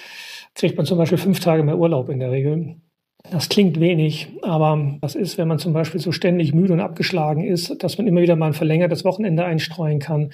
kriegt 0.55 0.77
man 0.77 0.87
zum 0.87 0.99
Beispiel 0.99 1.19
fünf 1.19 1.41
Tage 1.41 1.63
mehr 1.63 1.79
Urlaub 1.79 2.09
in 2.09 2.21
der 2.21 2.31
Regel. 2.31 2.77
Das 3.31 3.51
klingt 3.51 3.79
wenig, 3.79 4.29
aber 4.41 4.97
was 5.03 5.15
ist, 5.15 5.37
wenn 5.37 5.47
man 5.47 5.59
zum 5.59 5.75
Beispiel 5.75 6.01
so 6.01 6.11
ständig 6.11 6.55
müde 6.55 6.73
und 6.73 6.81
abgeschlagen 6.81 7.45
ist, 7.45 7.83
dass 7.83 7.99
man 7.99 8.07
immer 8.07 8.23
wieder 8.23 8.35
mal 8.35 8.47
ein 8.47 8.55
verlängertes 8.55 9.05
Wochenende 9.05 9.45
einstreuen 9.45 9.99
kann, 9.99 10.31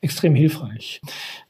extrem 0.00 0.34
hilfreich. 0.34 1.02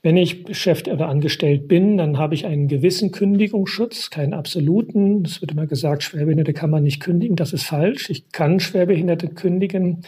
Wenn 0.02 0.16
ich 0.16 0.42
beschäftigt 0.42 0.92
oder 0.92 1.08
angestellt 1.08 1.68
bin, 1.68 1.96
dann 1.96 2.18
habe 2.18 2.34
ich 2.34 2.44
einen 2.44 2.66
gewissen 2.66 3.12
Kündigungsschutz, 3.12 4.10
keinen 4.10 4.34
absoluten. 4.34 5.22
Es 5.24 5.40
wird 5.40 5.52
immer 5.52 5.68
gesagt, 5.68 6.02
Schwerbehinderte 6.02 6.52
kann 6.52 6.70
man 6.70 6.82
nicht 6.82 7.00
kündigen. 7.00 7.36
Das 7.36 7.52
ist 7.52 7.64
falsch. 7.64 8.10
Ich 8.10 8.32
kann 8.32 8.58
Schwerbehinderte 8.58 9.28
kündigen 9.28 10.02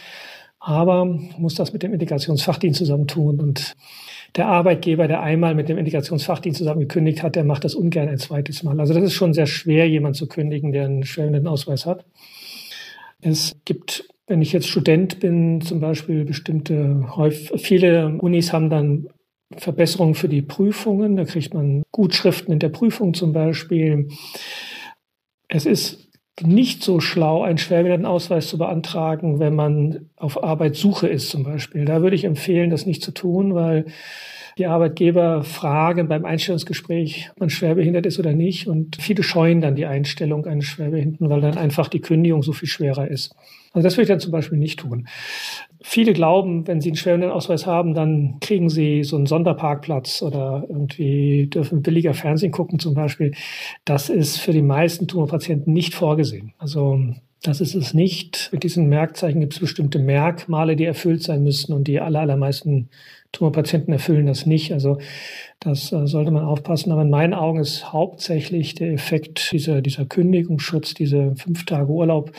aber 0.65 1.03
muss 1.37 1.55
das 1.55 1.73
mit 1.73 1.83
dem 1.83 1.93
Integrationsfachdienst 1.93 2.79
zusammentun. 2.79 3.41
Und 3.41 3.75
der 4.37 4.47
Arbeitgeber, 4.47 5.09
der 5.09 5.21
einmal 5.21 5.55
mit 5.55 5.67
dem 5.67 5.77
Integrationsfachdienst 5.77 6.57
zusammen 6.57 6.79
gekündigt 6.79 7.21
hat, 7.21 7.35
der 7.35 7.43
macht 7.43 7.65
das 7.65 7.75
ungern 7.75 8.07
ein 8.07 8.17
zweites 8.17 8.63
Mal. 8.63 8.79
Also 8.79 8.93
das 8.93 9.03
ist 9.03 9.13
schon 9.13 9.33
sehr 9.33 9.45
schwer, 9.45 9.89
jemand 9.89 10.15
zu 10.15 10.25
kündigen, 10.25 10.71
der 10.71 10.85
einen 10.85 11.03
schwerenden 11.03 11.47
Ausweis 11.47 11.85
hat. 11.85 12.05
Es 13.19 13.57
gibt, 13.65 14.07
wenn 14.25 14.41
ich 14.41 14.53
jetzt 14.53 14.69
Student 14.69 15.19
bin, 15.19 15.59
zum 15.59 15.81
Beispiel 15.81 16.23
bestimmte, 16.23 17.07
viele 17.57 18.17
Unis 18.19 18.53
haben 18.53 18.69
dann 18.69 19.09
Verbesserungen 19.57 20.15
für 20.15 20.29
die 20.29 20.41
Prüfungen. 20.41 21.17
Da 21.17 21.25
kriegt 21.25 21.53
man 21.53 21.83
Gutschriften 21.91 22.53
in 22.53 22.59
der 22.59 22.69
Prüfung 22.69 23.13
zum 23.13 23.33
Beispiel. 23.33 24.07
Es 25.49 25.65
ist 25.65 26.02
nicht 26.41 26.83
so 26.83 26.99
schlau, 26.99 27.43
einen 27.43 27.57
Schwerbehindertenausweis 27.57 28.47
zu 28.47 28.57
beantragen, 28.57 29.39
wenn 29.39 29.55
man 29.55 30.09
auf 30.15 30.43
Arbeitssuche 30.43 31.07
ist 31.07 31.29
zum 31.29 31.43
Beispiel. 31.43 31.85
Da 31.85 32.01
würde 32.01 32.15
ich 32.15 32.23
empfehlen, 32.23 32.69
das 32.69 32.85
nicht 32.85 33.03
zu 33.03 33.11
tun, 33.11 33.53
weil 33.53 33.85
die 34.57 34.67
Arbeitgeber 34.67 35.43
fragen 35.43 36.07
beim 36.07 36.25
Einstellungsgespräch, 36.25 37.29
ob 37.31 37.39
man 37.39 37.49
schwerbehindert 37.49 38.05
ist 38.05 38.19
oder 38.19 38.33
nicht. 38.33 38.67
Und 38.67 38.97
viele 38.97 39.23
scheuen 39.23 39.61
dann 39.61 39.75
die 39.75 39.85
Einstellung 39.85 40.45
eines 40.45 40.65
Schwerbehinderten, 40.65 41.29
weil 41.29 41.41
dann 41.41 41.57
einfach 41.57 41.87
die 41.87 42.01
Kündigung 42.01 42.43
so 42.43 42.53
viel 42.53 42.67
schwerer 42.67 43.07
ist. 43.07 43.35
Also 43.73 43.87
das 43.87 43.95
würde 43.95 44.03
ich 44.03 44.09
dann 44.09 44.19
zum 44.19 44.31
Beispiel 44.31 44.59
nicht 44.59 44.79
tun. 44.79 45.07
Viele 45.81 46.13
glauben, 46.13 46.67
wenn 46.67 46.79
sie 46.79 46.89
einen 46.89 46.95
Schwerbehindertenausweis 46.95 47.65
haben, 47.65 47.93
dann 47.93 48.37
kriegen 48.39 48.69
sie 48.69 49.03
so 49.03 49.17
einen 49.17 49.25
Sonderparkplatz 49.25 50.21
oder 50.21 50.65
irgendwie 50.69 51.47
dürfen 51.47 51.81
billiger 51.81 52.13
Fernsehen 52.13 52.51
gucken 52.51 52.79
zum 52.79 52.93
Beispiel. 52.93 53.33
Das 53.83 54.09
ist 54.09 54.37
für 54.37 54.51
die 54.51 54.61
meisten 54.61 55.07
Tumorpatienten 55.07 55.73
nicht 55.73 55.93
vorgesehen. 55.95 56.53
Also 56.59 56.99
das 57.43 57.59
ist 57.59 57.75
es 57.75 57.93
nicht. 57.93 58.49
Mit 58.53 58.63
diesen 58.63 58.87
Merkzeichen 58.87 59.41
gibt 59.41 59.53
es 59.53 59.59
bestimmte 59.59 59.99
Merkmale, 59.99 60.77
die 60.77 60.85
erfüllt 60.85 61.23
sein 61.23 61.43
müssen 61.43 61.73
und 61.73 61.87
die 61.87 61.99
aller, 61.99 62.21
allermeisten 62.21 62.89
Tumorpatienten 63.33 63.91
erfüllen 63.91 64.27
das 64.27 64.45
nicht. 64.45 64.71
Also 64.71 64.99
das 65.59 65.91
äh, 65.91 66.07
sollte 66.07 66.31
man 66.31 66.45
aufpassen. 66.45 66.91
Aber 66.91 67.01
in 67.01 67.09
meinen 67.09 67.33
Augen 67.33 67.59
ist 67.59 67.91
hauptsächlich 67.91 68.75
der 68.75 68.93
Effekt 68.93 69.51
dieser, 69.51 69.81
dieser 69.81 70.05
Kündigungsschutz, 70.05 70.93
diese 70.93 71.35
fünf 71.35 71.65
Tage 71.65 71.91
Urlaub, 71.91 72.31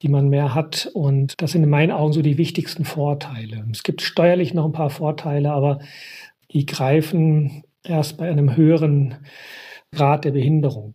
die 0.00 0.08
man 0.08 0.28
mehr 0.28 0.54
hat. 0.54 0.90
Und 0.92 1.40
das 1.40 1.52
sind 1.52 1.62
in 1.62 1.70
meinen 1.70 1.92
Augen 1.92 2.12
so 2.12 2.22
die 2.22 2.38
wichtigsten 2.38 2.84
Vorteile. 2.84 3.64
Es 3.70 3.84
gibt 3.84 4.02
steuerlich 4.02 4.54
noch 4.54 4.64
ein 4.64 4.72
paar 4.72 4.90
Vorteile, 4.90 5.52
aber 5.52 5.78
die 6.50 6.66
greifen 6.66 7.62
erst 7.84 8.16
bei 8.16 8.28
einem 8.28 8.56
höheren 8.56 9.16
Grad 9.92 10.24
der 10.24 10.32
Behinderung. 10.32 10.94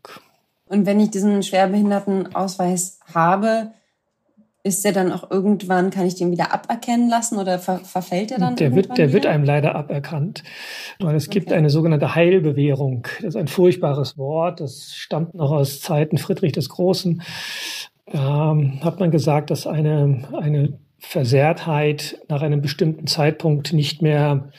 Und 0.66 0.86
wenn 0.86 1.00
ich 1.00 1.12
diesen 1.12 1.44
Schwerbehindertenausweis 1.44 3.00
habe, 3.14 3.72
ist 4.64 4.84
der 4.84 4.92
dann 4.92 5.12
auch 5.12 5.32
irgendwann, 5.32 5.92
kann 5.92 6.06
ich 6.06 6.16
den 6.16 6.32
wieder 6.32 6.54
aberkennen 6.54 7.10
lassen 7.10 7.38
oder 7.38 7.60
ver 7.60 7.80
verfällt 7.80 8.32
der 8.32 8.40
dann? 8.40 8.56
Der 8.58 8.76
wird, 8.76 8.98
der 8.98 9.14
wird 9.14 9.26
einem 9.26 9.46
leider 9.46 9.76
aberkannt, 9.76 10.44
weil 11.00 11.16
es 11.16 11.28
okay. 11.28 11.40
gibt 11.40 11.54
eine 11.54 11.70
sogenannte 11.70 12.16
Heilbewährung. 12.16 13.08
Das 13.18 13.30
ist 13.30 13.36
ein 13.38 13.48
furchtbares 13.48 14.18
Wort. 14.18 14.60
Das 14.60 14.94
stammt 14.96 15.36
noch 15.36 15.52
aus 15.52 15.80
Zeiten 15.82 16.18
Friedrich 16.18 16.52
des 16.52 16.70
Großen. 16.70 17.22
Ähm, 18.12 18.80
hat 18.84 19.00
man 19.00 19.12
gesagt, 19.12 19.52
dass 19.52 19.68
eine, 19.68 20.28
eine 20.40 20.80
Versehrtheit 21.00 22.20
nach 22.28 22.42
einem 22.42 22.62
bestimmten 22.62 23.08
Zeitpunkt 23.08 23.74
nicht 23.74 24.02
mehr 24.02 24.50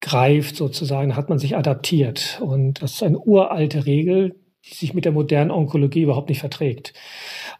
greift, 0.00 0.56
sozusagen, 0.56 1.16
hat 1.16 1.28
man 1.28 1.38
sich 1.38 1.56
adaptiert. 1.56 2.40
Und 2.40 2.82
das 2.82 2.94
ist 2.94 3.02
eine 3.02 3.18
uralte 3.18 3.86
Regel, 3.86 4.36
die 4.64 4.74
sich 4.74 4.94
mit 4.94 5.04
der 5.04 5.12
modernen 5.12 5.50
Onkologie 5.50 6.02
überhaupt 6.02 6.28
nicht 6.28 6.40
verträgt. 6.40 6.92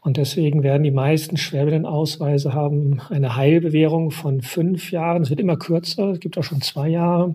Und 0.07 0.19
deswegen 0.19 0.63
werden 0.63 0.85
die 0.85 0.93
meisten 0.93 1.37
Schwerbehindertenausweise 1.37 2.53
haben 2.53 3.01
eine 3.09 3.35
Heilbewährung 3.35 4.13
von 4.13 4.41
fünf 4.41 4.93
Jahren. 4.93 5.23
Es 5.23 5.31
wird 5.31 5.41
immer 5.41 5.57
kürzer. 5.57 6.11
Es 6.11 6.21
gibt 6.21 6.39
auch 6.39 6.45
schon 6.45 6.61
zwei 6.61 6.89
Jahre. 6.91 7.35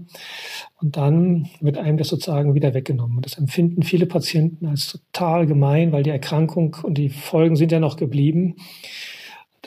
Und 0.79 0.95
dann 0.95 1.49
wird 1.59 1.77
einem 1.77 1.97
das 1.97 2.07
sozusagen 2.07 2.55
wieder 2.55 2.73
weggenommen. 2.73 3.17
Und 3.17 3.25
das 3.25 3.37
empfinden 3.37 3.83
viele 3.83 4.05
Patienten 4.05 4.67
als 4.67 4.87
total 4.87 5.47
gemein, 5.47 5.91
weil 5.91 6.03
die 6.03 6.11
Erkrankung 6.11 6.77
und 6.81 6.97
die 6.97 7.09
Folgen 7.09 7.57
sind 7.57 7.73
ja 7.73 7.81
noch 7.81 7.97
geblieben. 7.97 8.55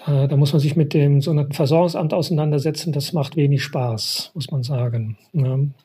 Da, 0.07 0.27
da 0.27 0.39
muss 0.39 0.55
man 0.55 0.61
sich 0.61 0.75
mit 0.75 0.95
dem 0.95 1.21
sogenannten 1.21 1.53
Versorgungsamt 1.53 2.15
auseinandersetzen. 2.15 2.95
Das 2.95 3.13
macht 3.13 3.37
wenig 3.37 3.63
Spaß, 3.65 4.31
muss 4.33 4.51
man 4.51 4.63
sagen. 4.63 5.19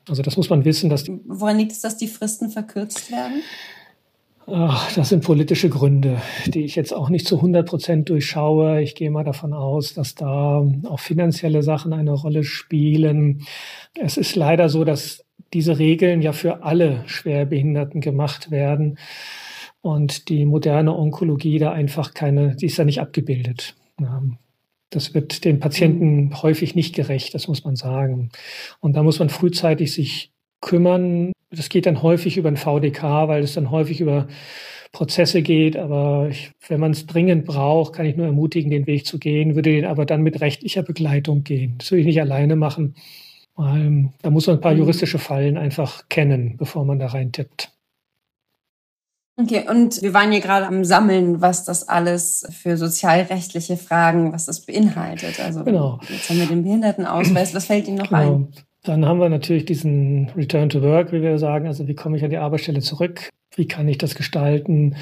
Also 0.08 0.22
das 0.22 0.38
muss 0.38 0.50
man 0.50 0.64
wissen, 0.64 0.90
dass 0.90 1.06
Woran 1.26 1.58
liegt 1.58 1.74
es, 1.74 1.82
dass 1.82 1.98
die 1.98 2.08
Fristen 2.08 2.50
verkürzt 2.50 3.12
werden? 3.12 3.42
Ach, 4.52 4.92
das 4.94 5.10
sind 5.10 5.24
politische 5.24 5.70
Gründe, 5.70 6.22
die 6.46 6.64
ich 6.64 6.76
jetzt 6.76 6.94
auch 6.94 7.10
nicht 7.10 7.28
zu 7.28 7.36
100 7.36 7.68
Prozent 7.68 8.10
durchschaue. 8.10 8.82
Ich 8.82 8.96
gehe 8.96 9.12
mal 9.12 9.24
davon 9.24 9.54
aus, 9.54 9.94
dass 9.94 10.16
da 10.16 10.66
auch 10.88 11.00
finanzielle 11.00 11.62
Sachen 11.62 11.94
eine 11.94 12.14
Rolle 12.14 12.44
spielen. 12.44 13.46
Es 13.96 14.18
ist 14.18 14.36
leider 14.36 14.70
so, 14.70 14.84
dass 14.84 15.24
diese 15.54 15.78
Regeln 15.78 16.22
ja 16.22 16.32
für 16.32 16.64
alle 16.64 17.04
Schwerbehinderten 17.06 18.02
gemacht 18.02 18.50
werden 18.50 18.98
und 19.82 20.30
die 20.30 20.46
moderne 20.46 20.96
Onkologie 20.96 21.60
da 21.60 21.72
einfach 21.72 22.14
keine, 22.14 22.56
die 22.56 22.66
ist 22.68 22.80
da 22.80 22.86
nicht 22.86 23.02
abgebildet. 23.02 23.76
Das 24.90 25.14
wird 25.14 25.46
den 25.46 25.60
Patienten 25.60 26.26
mhm. 26.26 26.42
häufig 26.42 26.76
nicht 26.76 26.96
gerecht, 26.96 27.34
das 27.34 27.48
muss 27.48 27.64
man 27.64 27.76
sagen. 27.76 28.30
Und 28.80 28.94
da 28.94 29.04
muss 29.04 29.20
man 29.20 29.30
frühzeitig 29.30 29.94
sich 29.94 30.32
kümmern. 30.62 31.32
Das 31.52 31.70
geht 31.70 31.86
dann 31.86 32.04
häufig 32.04 32.38
über 32.38 32.52
den 32.52 32.58
VDK, 32.58 33.28
weil 33.28 33.44
es 33.44 33.54
dann 33.54 33.72
häufig 33.72 34.02
über 34.02 34.28
Prozesse 34.92 35.42
geht. 35.42 35.78
Aber 35.78 36.28
ich, 36.30 36.52
wenn 36.68 36.80
man 36.80 36.92
es 36.92 37.06
dringend 37.06 37.46
braucht, 37.46 37.94
kann 37.94 38.06
ich 38.06 38.16
nur 38.16 38.26
ermutigen, 38.26 38.72
den 38.72 38.88
Weg 38.88 39.06
zu 39.06 39.20
gehen, 39.20 39.56
würde 39.56 39.72
den 39.72 39.86
aber 39.86 40.06
dann 40.06 40.22
mit 40.22 40.42
rechtlicher 40.42 40.84
Begleitung 40.84 41.44
gehen. 41.44 41.76
Das 41.78 41.92
würde 41.92 42.02
ich 42.02 42.08
nicht 42.08 42.22
alleine 42.22 42.56
machen. 42.56 42.96
Weil, 43.56 44.10
da 44.22 44.30
muss 44.30 44.48
man 44.48 44.58
ein 44.58 44.62
paar 44.62 44.74
mhm. 44.74 44.80
juristische 44.80 45.20
Fallen 45.20 45.58
einfach 45.58 46.08
kennen, 46.08 46.56
bevor 46.58 46.86
man 46.86 47.00
da 47.00 47.08
reintippt. 47.08 47.72
Okay, 49.40 49.66
und 49.70 50.02
wir 50.02 50.14
waren 50.14 50.34
ja 50.34 50.40
gerade 50.40 50.68
am 50.68 50.84
Sammeln, 50.84 51.40
was 51.40 51.64
das 51.64 51.88
alles 51.88 52.46
für 52.52 52.76
sozialrechtliche 52.76 53.78
Fragen, 53.78 54.34
was 54.34 54.46
das 54.46 54.66
beinhaltet. 54.66 55.40
Also 55.40 55.64
genau. 55.64 56.00
jetzt 56.10 56.30
haben 56.30 56.40
wir 56.40 56.46
den 56.46 56.64
Behindertenausweis. 56.64 57.54
Was 57.54 57.66
fällt 57.66 57.88
Ihnen 57.88 57.98
noch 57.98 58.10
genau. 58.10 58.36
ein? 58.36 58.54
Dann 58.84 59.06
haben 59.06 59.20
wir 59.20 59.30
natürlich 59.30 59.66
diesen 59.66 60.30
Return 60.38 60.70
to 60.70 60.82
Work, 60.82 61.12
wie 61.12 61.22
wir 61.22 61.38
sagen. 61.38 61.68
Also 61.68 61.88
wie 61.88 61.96
komme 61.96 62.18
ich 62.18 62.24
an 62.24 62.30
die 62.30 62.38
Arbeitsstelle 62.38 62.80
zurück? 62.80 63.30
Wie 63.56 63.68
kann 63.68 63.88
ich 63.88 63.98
das 63.98 64.16
gestalten? 64.16 64.96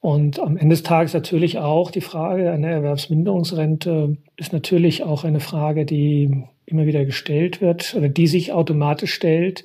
Und 0.00 0.38
am 0.40 0.56
Ende 0.56 0.74
des 0.74 0.82
Tages 0.82 1.12
natürlich 1.12 1.58
auch 1.58 1.90
die 1.90 2.00
Frage 2.00 2.50
einer 2.50 2.68
Erwerbsminderungsrente 2.68 4.16
ist 4.36 4.52
natürlich 4.52 5.02
auch 5.02 5.24
eine 5.24 5.40
Frage, 5.40 5.84
die 5.84 6.44
immer 6.66 6.86
wieder 6.86 7.04
gestellt 7.04 7.60
wird 7.60 7.94
oder 7.94 8.08
die 8.08 8.26
sich 8.26 8.52
automatisch 8.52 9.12
stellt. 9.12 9.64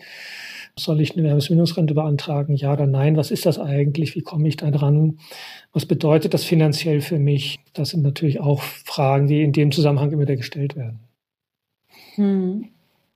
Soll 0.75 1.01
ich 1.01 1.15
eine 1.15 1.27
Erwerbsminderungsrente 1.27 1.93
beantragen? 1.93 2.55
Ja 2.55 2.73
oder 2.73 2.87
nein? 2.87 3.15
Was 3.15 3.29
ist 3.29 3.45
das 3.45 3.59
eigentlich? 3.59 4.15
Wie 4.15 4.21
komme 4.21 4.47
ich 4.47 4.57
da 4.57 4.71
dran? 4.71 5.19
Was 5.71 5.85
bedeutet 5.85 6.33
das 6.33 6.43
finanziell 6.43 7.01
für 7.01 7.19
mich? 7.19 7.59
Das 7.73 7.89
sind 7.89 8.01
natürlich 8.01 8.39
auch 8.39 8.61
Fragen, 8.61 9.27
die 9.27 9.43
in 9.43 9.53
dem 9.53 9.71
Zusammenhang 9.71 10.11
immer 10.11 10.23
wieder 10.23 10.35
gestellt 10.35 10.75
werden. 10.75 10.99
Hm. 12.15 12.72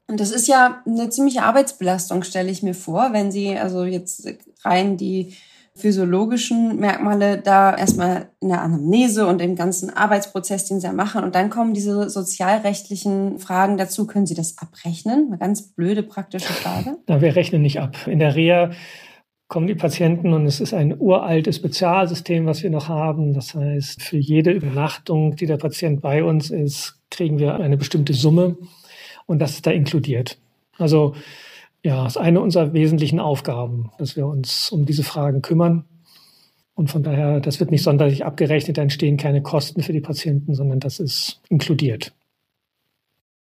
Und 0.08 0.20
das 0.20 0.32
ist 0.32 0.48
ja 0.48 0.82
eine 0.86 1.10
ziemliche 1.10 1.44
Arbeitsbelastung, 1.44 2.24
stelle 2.24 2.50
ich 2.50 2.64
mir 2.64 2.74
vor, 2.74 3.12
wenn 3.12 3.32
Sie 3.32 3.58
also 3.58 3.84
jetzt 3.84 4.28
rein 4.64 4.96
die 4.98 5.36
physiologischen 5.76 6.80
Merkmale 6.80 7.38
da 7.38 7.76
erstmal 7.76 8.30
in 8.40 8.50
der 8.50 8.62
Anamnese 8.62 9.28
und 9.28 9.42
im 9.42 9.56
ganzen 9.56 9.96
Arbeitsprozess, 9.96 10.66
den 10.66 10.80
Sie 10.80 10.88
ja 10.88 10.94
machen. 10.94 11.24
Und 11.24 11.36
dann 11.36 11.50
kommen 11.50 11.74
diese 11.74 12.10
sozialrechtlichen 12.10 13.38
Fragen 13.38 13.78
dazu. 13.78 14.08
Können 14.08 14.26
Sie 14.26 14.34
das 14.34 14.58
abrechnen? 14.58 15.28
Eine 15.28 15.38
ganz 15.38 15.74
blöde 15.74 16.04
praktische 16.04 16.52
Frage. 16.52 16.98
Na, 17.08 17.22
wir 17.22 17.36
rechnen 17.36 17.62
nicht 17.62 17.80
ab. 17.80 17.96
In 18.08 18.20
der 18.20 18.36
Reha 18.36 18.72
kommen 19.48 19.68
die 19.68 19.76
Patienten 19.76 20.34
und 20.34 20.46
es 20.46 20.60
ist 20.60 20.74
ein 20.74 21.00
uraltes 21.00 21.58
Spezialsystem, 21.58 22.46
was 22.46 22.64
wir 22.64 22.70
noch 22.70 22.90
haben. 22.90 23.34
Das 23.34 23.54
heißt, 23.54 24.02
für 24.02 24.18
jede 24.18 24.52
Übernachtung, 24.52 25.36
die 25.36 25.46
der 25.46 25.58
Patient 25.58 26.02
bei 26.02 26.24
uns 26.24 26.50
ist, 26.50 27.00
kriegen 27.12 27.38
wir 27.40 27.56
eine 27.56 27.78
bestimmte 27.78 28.14
Summe 28.14 28.58
und 29.28 29.40
das 29.40 29.52
ist 29.52 29.68
da 29.68 29.72
inkludiert. 29.72 30.40
Also 30.80 31.14
ja, 31.84 32.08
ist 32.08 32.18
eine 32.18 32.42
unserer 32.42 32.74
wesentlichen 32.74 33.20
Aufgaben, 33.20 33.92
dass 34.00 34.16
wir 34.16 34.26
uns 34.26 34.72
um 34.72 34.86
diese 34.86 35.04
Fragen 35.04 35.42
kümmern. 35.42 35.86
Und 36.74 36.90
von 36.90 37.04
daher, 37.04 37.40
das 37.40 37.60
wird 37.60 37.72
nicht 37.72 37.84
sonderlich 37.84 38.26
abgerechnet, 38.26 38.78
da 38.78 38.82
entstehen 38.82 39.18
keine 39.18 39.42
Kosten 39.42 39.82
für 39.82 39.94
die 39.94 40.02
Patienten, 40.02 40.54
sondern 40.54 40.80
das 40.80 41.00
ist 41.00 41.40
inkludiert. 41.50 42.14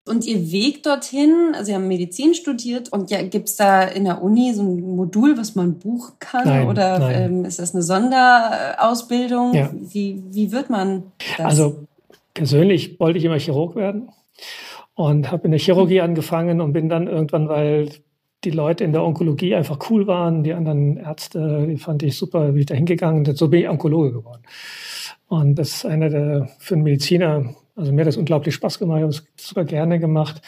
Und 0.04 0.26
Ihr 0.26 0.50
Weg 0.50 0.82
dorthin, 0.82 1.52
also 1.52 1.66
Sie 1.66 1.74
haben 1.74 1.86
Medizin 1.86 2.34
studiert 2.34 2.92
und 2.92 3.12
ja, 3.12 3.22
gibt 3.22 3.48
es 3.48 3.56
da 3.56 3.84
in 3.84 4.04
der 4.04 4.20
Uni 4.20 4.52
so 4.52 4.62
ein 4.62 4.80
Modul, 4.96 5.38
was 5.38 5.54
man 5.54 5.78
buchen 5.78 6.14
kann? 6.18 6.44
Nein, 6.44 6.66
oder 6.66 6.98
nein. 6.98 7.22
Ähm, 7.22 7.44
ist 7.44 7.60
das 7.60 7.72
eine 7.72 7.84
Sonderausbildung? 7.84 9.54
Ja. 9.54 9.70
Wie, 9.72 10.24
wie 10.30 10.50
wird 10.50 10.70
man 10.70 11.04
das? 11.38 11.46
Also 11.46 11.86
persönlich 12.34 12.98
wollte 12.98 13.18
ich 13.18 13.24
immer 13.24 13.38
Chirurg 13.38 13.76
werden 13.76 14.08
und 15.08 15.32
habe 15.32 15.46
in 15.46 15.50
der 15.50 15.58
Chirurgie 15.58 16.00
angefangen 16.00 16.60
und 16.60 16.72
bin 16.72 16.88
dann 16.88 17.08
irgendwann, 17.08 17.48
weil 17.48 17.88
die 18.44 18.50
Leute 18.50 18.84
in 18.84 18.92
der 18.92 19.02
Onkologie 19.02 19.54
einfach 19.54 19.90
cool 19.90 20.06
waren, 20.06 20.44
die 20.44 20.52
anderen 20.52 20.96
Ärzte, 20.96 21.66
die 21.68 21.76
fand 21.76 22.04
ich 22.04 22.16
super, 22.16 22.52
bin 22.52 22.58
ich 22.58 22.66
da 22.66 22.74
hingegangen 22.74 23.24
so 23.34 23.48
bin 23.48 23.60
ich 23.60 23.68
Onkologe 23.68 24.12
geworden. 24.12 24.42
Und 25.26 25.56
das 25.56 25.74
ist 25.74 25.86
einer 25.86 26.08
der, 26.08 26.48
für 26.58 26.74
einen 26.74 26.84
Mediziner, 26.84 27.52
also 27.74 27.92
mir 27.92 28.02
hat 28.02 28.08
das 28.08 28.16
unglaublich 28.16 28.54
Spaß 28.54 28.78
gemacht, 28.78 28.98
ich 28.98 29.02
habe 29.02 29.10
es 29.10 29.24
super 29.36 29.64
gerne 29.64 29.98
gemacht. 29.98 30.40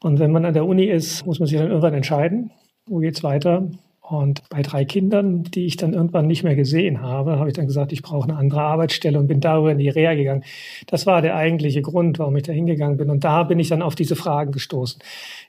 Und 0.00 0.20
wenn 0.20 0.30
man 0.30 0.44
an 0.44 0.54
der 0.54 0.66
Uni 0.66 0.84
ist, 0.84 1.26
muss 1.26 1.40
man 1.40 1.48
sich 1.48 1.58
dann 1.58 1.68
irgendwann 1.68 1.94
entscheiden, 1.94 2.52
wo 2.86 2.98
geht's 2.98 3.24
weiter. 3.24 3.68
Und 4.06 4.46
bei 4.50 4.60
drei 4.60 4.84
Kindern, 4.84 5.44
die 5.44 5.64
ich 5.64 5.78
dann 5.78 5.94
irgendwann 5.94 6.26
nicht 6.26 6.44
mehr 6.44 6.54
gesehen 6.54 7.00
habe, 7.00 7.38
habe 7.38 7.48
ich 7.48 7.54
dann 7.54 7.66
gesagt, 7.66 7.90
ich 7.90 8.02
brauche 8.02 8.28
eine 8.28 8.36
andere 8.36 8.60
Arbeitsstelle 8.60 9.18
und 9.18 9.28
bin 9.28 9.40
darüber 9.40 9.72
in 9.72 9.78
die 9.78 9.88
Reha 9.88 10.12
gegangen. 10.12 10.44
Das 10.86 11.06
war 11.06 11.22
der 11.22 11.36
eigentliche 11.36 11.80
Grund, 11.80 12.18
warum 12.18 12.36
ich 12.36 12.42
da 12.42 12.52
hingegangen 12.52 12.98
bin. 12.98 13.08
Und 13.08 13.24
da 13.24 13.44
bin 13.44 13.58
ich 13.58 13.68
dann 13.68 13.80
auf 13.80 13.94
diese 13.94 14.14
Fragen 14.14 14.52
gestoßen. 14.52 15.00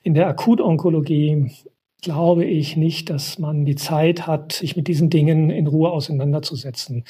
In 0.02 0.14
der 0.14 0.26
Akutonkologie 0.28 1.50
glaube 2.00 2.46
ich 2.46 2.78
nicht, 2.78 3.10
dass 3.10 3.38
man 3.38 3.66
die 3.66 3.74
Zeit 3.74 4.26
hat, 4.26 4.52
sich 4.52 4.74
mit 4.74 4.88
diesen 4.88 5.10
Dingen 5.10 5.50
in 5.50 5.66
Ruhe 5.66 5.90
auseinanderzusetzen. 5.90 7.04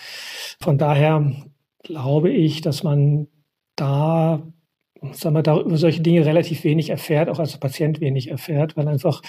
Von 0.61 0.78
daher 0.78 1.30
glaube 1.85 2.30
ich, 2.32 2.61
dass 2.61 2.82
man 2.82 3.28
da 3.76 4.42
sagen 5.12 5.37
wir, 5.37 5.42
da 5.42 5.61
über 5.61 5.76
solche 5.76 6.02
Dinge 6.02 6.26
relativ 6.26 6.64
wenig 6.64 6.90
erfährt, 6.90 7.28
auch 7.28 7.38
als 7.38 7.56
Patient 7.59 8.00
wenig 8.00 8.30
erfährt, 8.30 8.76
weil 8.76 8.88
einfach 8.88 9.22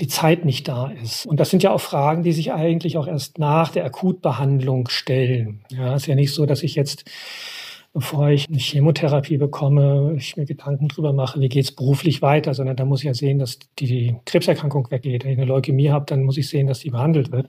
die 0.00 0.08
Zeit 0.08 0.44
nicht 0.44 0.68
da 0.68 0.88
ist. 0.88 1.26
Und 1.26 1.40
das 1.40 1.50
sind 1.50 1.62
ja 1.62 1.70
auch 1.70 1.80
Fragen, 1.80 2.22
die 2.22 2.32
sich 2.32 2.52
eigentlich 2.52 2.98
auch 2.98 3.06
erst 3.06 3.38
nach 3.38 3.70
der 3.70 3.84
Akutbehandlung 3.84 4.88
stellen. 4.88 5.64
Ja, 5.70 5.94
ist 5.94 6.06
ja 6.06 6.14
nicht 6.14 6.34
so, 6.34 6.44
dass 6.44 6.62
ich 6.62 6.74
jetzt, 6.74 7.04
bevor 7.94 8.28
ich 8.28 8.46
eine 8.48 8.58
Chemotherapie 8.58 9.38
bekomme, 9.38 10.14
ich 10.16 10.36
mir 10.36 10.44
Gedanken 10.44 10.88
drüber 10.88 11.14
mache, 11.14 11.40
wie 11.40 11.48
geht's 11.48 11.72
beruflich 11.72 12.20
weiter, 12.20 12.52
sondern 12.52 12.76
da 12.76 12.84
muss 12.84 13.00
ich 13.00 13.06
ja 13.06 13.14
sehen, 13.14 13.38
dass 13.38 13.58
die 13.78 14.16
Krebserkrankung 14.26 14.90
weggeht. 14.90 15.24
Wenn 15.24 15.32
ich 15.32 15.38
eine 15.38 15.46
Leukämie 15.46 15.90
habe, 15.90 16.04
dann 16.06 16.24
muss 16.24 16.36
ich 16.36 16.48
sehen, 16.48 16.66
dass 16.66 16.80
die 16.80 16.90
behandelt 16.90 17.32
wird. 17.32 17.48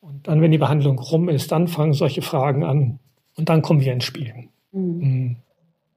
Und 0.00 0.26
dann, 0.28 0.40
wenn 0.40 0.50
die 0.50 0.58
Behandlung 0.58 0.98
rum 0.98 1.28
ist, 1.28 1.52
dann 1.52 1.68
fangen 1.68 1.92
solche 1.92 2.22
Fragen 2.22 2.64
an 2.64 3.00
und 3.36 3.48
dann 3.48 3.60
kommen 3.60 3.80
wir 3.80 3.92
ins 3.92 4.04
Spiel. 4.04 4.32
Mhm. 4.72 5.36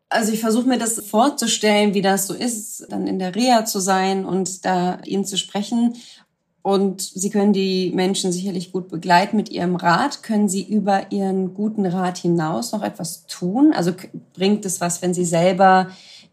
Also 0.10 0.32
ich 0.32 0.40
versuche 0.40 0.68
mir 0.68 0.78
das 0.78 1.06
vorzustellen, 1.06 1.94
wie 1.94 2.02
das 2.02 2.28
so 2.28 2.34
ist, 2.34 2.88
dann 2.90 3.08
in 3.08 3.20
der 3.20 3.36
Reha 3.36 3.66
zu 3.66 3.80
sein 3.80 4.26
und 4.26 4.64
da 4.64 5.00
ihnen 5.06 5.26
zu 5.26 5.38
sprechen. 5.38 5.96
Und 6.62 7.02
Sie 7.02 7.30
können 7.30 7.54
die 7.54 7.92
Menschen 7.96 8.32
sicherlich 8.32 8.74
gut 8.74 8.90
begleiten 8.90 9.38
mit 9.38 9.50
Ihrem 9.50 9.78
Rat. 9.78 10.22
Können 10.22 10.50
Sie 10.50 10.64
über 10.64 11.12
Ihren 11.12 11.54
guten 11.54 11.86
Rat 11.86 12.18
hinaus 12.18 12.74
noch 12.74 12.84
etwas 12.84 13.26
tun? 13.28 13.72
Also 13.74 13.94
bringt 14.34 14.66
es 14.66 14.82
was, 14.82 15.02
wenn 15.02 15.14
Sie 15.14 15.24
selber 15.24 15.88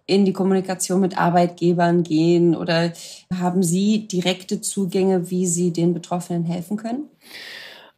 in 0.06 0.24
die 0.24 0.32
Kommunikation 0.32 1.00
mit 1.00 1.16
Arbeitgebern 1.16 2.02
gehen 2.02 2.54
oder 2.56 2.92
haben 3.32 3.62
Sie 3.62 4.08
direkte 4.08 4.60
Zugänge, 4.60 5.30
wie 5.30 5.46
Sie 5.46 5.72
den 5.72 5.94
Betroffenen 5.94 6.44
helfen 6.44 6.76
können? 6.76 7.08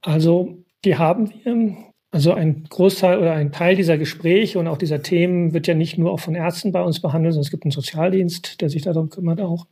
Also 0.02 0.58
die 0.84 0.96
haben 0.96 1.32
wir. 1.42 1.76
Also 2.16 2.32
ein 2.32 2.64
Großteil 2.70 3.18
oder 3.18 3.34
ein 3.34 3.52
Teil 3.52 3.76
dieser 3.76 3.98
Gespräche 3.98 4.58
und 4.58 4.68
auch 4.68 4.78
dieser 4.78 5.02
Themen 5.02 5.52
wird 5.52 5.66
ja 5.66 5.74
nicht 5.74 5.98
nur 5.98 6.12
auch 6.12 6.20
von 6.20 6.34
Ärzten 6.34 6.72
bei 6.72 6.80
uns 6.80 7.02
behandelt, 7.02 7.34
sondern 7.34 7.44
es 7.44 7.50
gibt 7.50 7.64
einen 7.64 7.72
Sozialdienst, 7.72 8.62
der 8.62 8.70
sich 8.70 8.80
darum 8.80 9.10
kümmert 9.10 9.38
auch. 9.38 9.66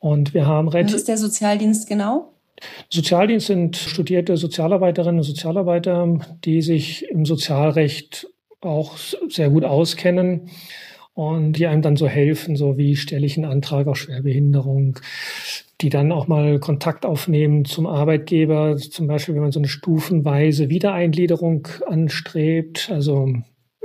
Und 0.00 0.34
wir 0.34 0.44
haben 0.44 0.72
Was 0.72 0.92
ist 0.92 1.06
der 1.06 1.16
Sozialdienst 1.16 1.88
genau? 1.88 2.32
Sozialdienst 2.90 3.46
sind 3.46 3.76
studierte 3.76 4.36
Sozialarbeiterinnen 4.36 5.18
und 5.18 5.22
Sozialarbeiter, 5.22 6.18
die 6.44 6.62
sich 6.62 7.08
im 7.10 7.24
Sozialrecht 7.24 8.26
auch 8.60 8.96
sehr 9.28 9.48
gut 9.48 9.62
auskennen 9.62 10.50
und 11.16 11.54
die 11.54 11.66
einem 11.66 11.80
dann 11.80 11.96
so 11.96 12.06
helfen, 12.06 12.56
so 12.56 12.76
wie 12.76 12.94
stelle 12.94 13.24
ich 13.24 13.38
einen 13.38 13.50
Antrag 13.50 13.86
auf 13.86 13.96
Schwerbehinderung, 13.96 15.00
die 15.80 15.88
dann 15.88 16.12
auch 16.12 16.28
mal 16.28 16.60
Kontakt 16.60 17.06
aufnehmen 17.06 17.64
zum 17.64 17.86
Arbeitgeber, 17.86 18.76
zum 18.76 19.06
Beispiel 19.06 19.34
wenn 19.34 19.40
man 19.40 19.50
so 19.50 19.58
eine 19.58 19.68
stufenweise 19.68 20.68
Wiedereingliederung 20.68 21.68
anstrebt. 21.86 22.90
Also 22.92 23.32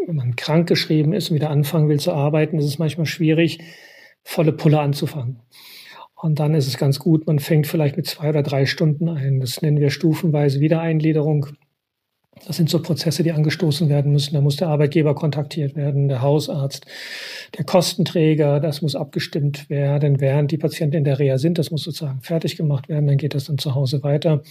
wenn 0.06 0.16
man 0.16 0.36
krankgeschrieben 0.36 1.14
ist 1.14 1.30
und 1.30 1.36
wieder 1.36 1.52
anfangen 1.52 1.88
will 1.88 2.02
zu 2.02 2.12
arbeiten, 2.12 2.60
ist 2.60 2.66
es 2.66 2.80
manchmal 2.80 3.06
schwierig, 3.06 3.60
volle 4.24 4.52
Pulle 4.52 4.82
anzufangen. 4.82 5.40
Und 6.16 6.38
dann 6.38 6.54
ist 6.54 6.68
es 6.68 6.78
ganz 6.78 7.00
gut, 7.00 7.28
man 7.28 7.40
fängt 7.40 7.66
vielleicht 7.66 7.96
mit 7.96 8.08
zwei 8.08 8.28
oder 8.28 8.44
drei 8.44 8.66
Stunden 8.66 9.08
ein. 9.08 9.40
Das 9.40 9.62
nennen 9.62 9.80
wir 9.80 9.90
stufenweise 9.90 10.60
Wiedereingliederung. 10.60 11.48
Das 12.46 12.58
sind 12.58 12.70
so 12.70 12.82
Prozesse, 12.82 13.24
die 13.24 13.34
angestoßen 13.34 13.90
werden 13.90 14.12
müssen. 14.14 14.34
Da 14.34 14.42
muss 14.42 14.56
der 14.56 14.70
Arbeitgeber 14.70 15.14
kontaktiert 15.14 15.76
werden, 15.76 16.08
der 16.08 16.22
Hausarzt, 16.22 16.86
der 17.58 17.66
Kostenträger. 17.66 18.60
Das 18.60 18.82
muss 18.82 18.96
abgestimmt 18.96 19.70
werden, 19.70 20.20
während 20.22 20.52
die 20.52 20.58
Patienten 20.58 20.98
in 20.98 21.04
der 21.04 21.20
Reha 21.20 21.38
sind. 21.38 21.58
Das 21.58 21.72
muss 21.72 21.84
sozusagen 21.84 22.22
fertig 22.22 22.56
gemacht 22.56 22.90
werden. 22.90 23.08
Dann 23.08 23.18
geht 23.18 23.36
das 23.36 23.46
dann 23.46 23.58
zu 23.58 23.76
Hause 23.76 24.02
weiter. 24.02 24.42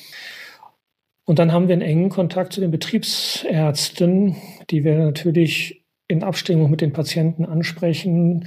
Und 1.25 1.39
dann 1.39 1.53
haben 1.53 1.69
wir 1.69 1.75
einen 1.75 1.83
engen 1.83 2.09
Kontakt 2.11 2.53
zu 2.53 2.61
den 2.61 2.71
Betriebsärzten, 2.71 4.37
die 4.71 4.85
wir 4.85 4.99
natürlich 4.99 5.85
in 6.09 6.23
Abstimmung 6.25 6.71
mit 6.71 6.81
den 6.81 6.93
Patienten 6.93 7.45
ansprechen, 7.45 8.47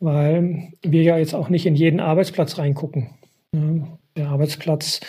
weil 0.00 0.72
wir 0.82 1.02
ja 1.02 1.18
jetzt 1.18 1.34
auch 1.34 1.48
nicht 1.48 1.66
in 1.66 1.76
jeden 1.76 2.00
Arbeitsplatz 2.00 2.58
reingucken. 2.58 3.10
Der 4.16 4.28
Arbeitsplatz 4.28 5.00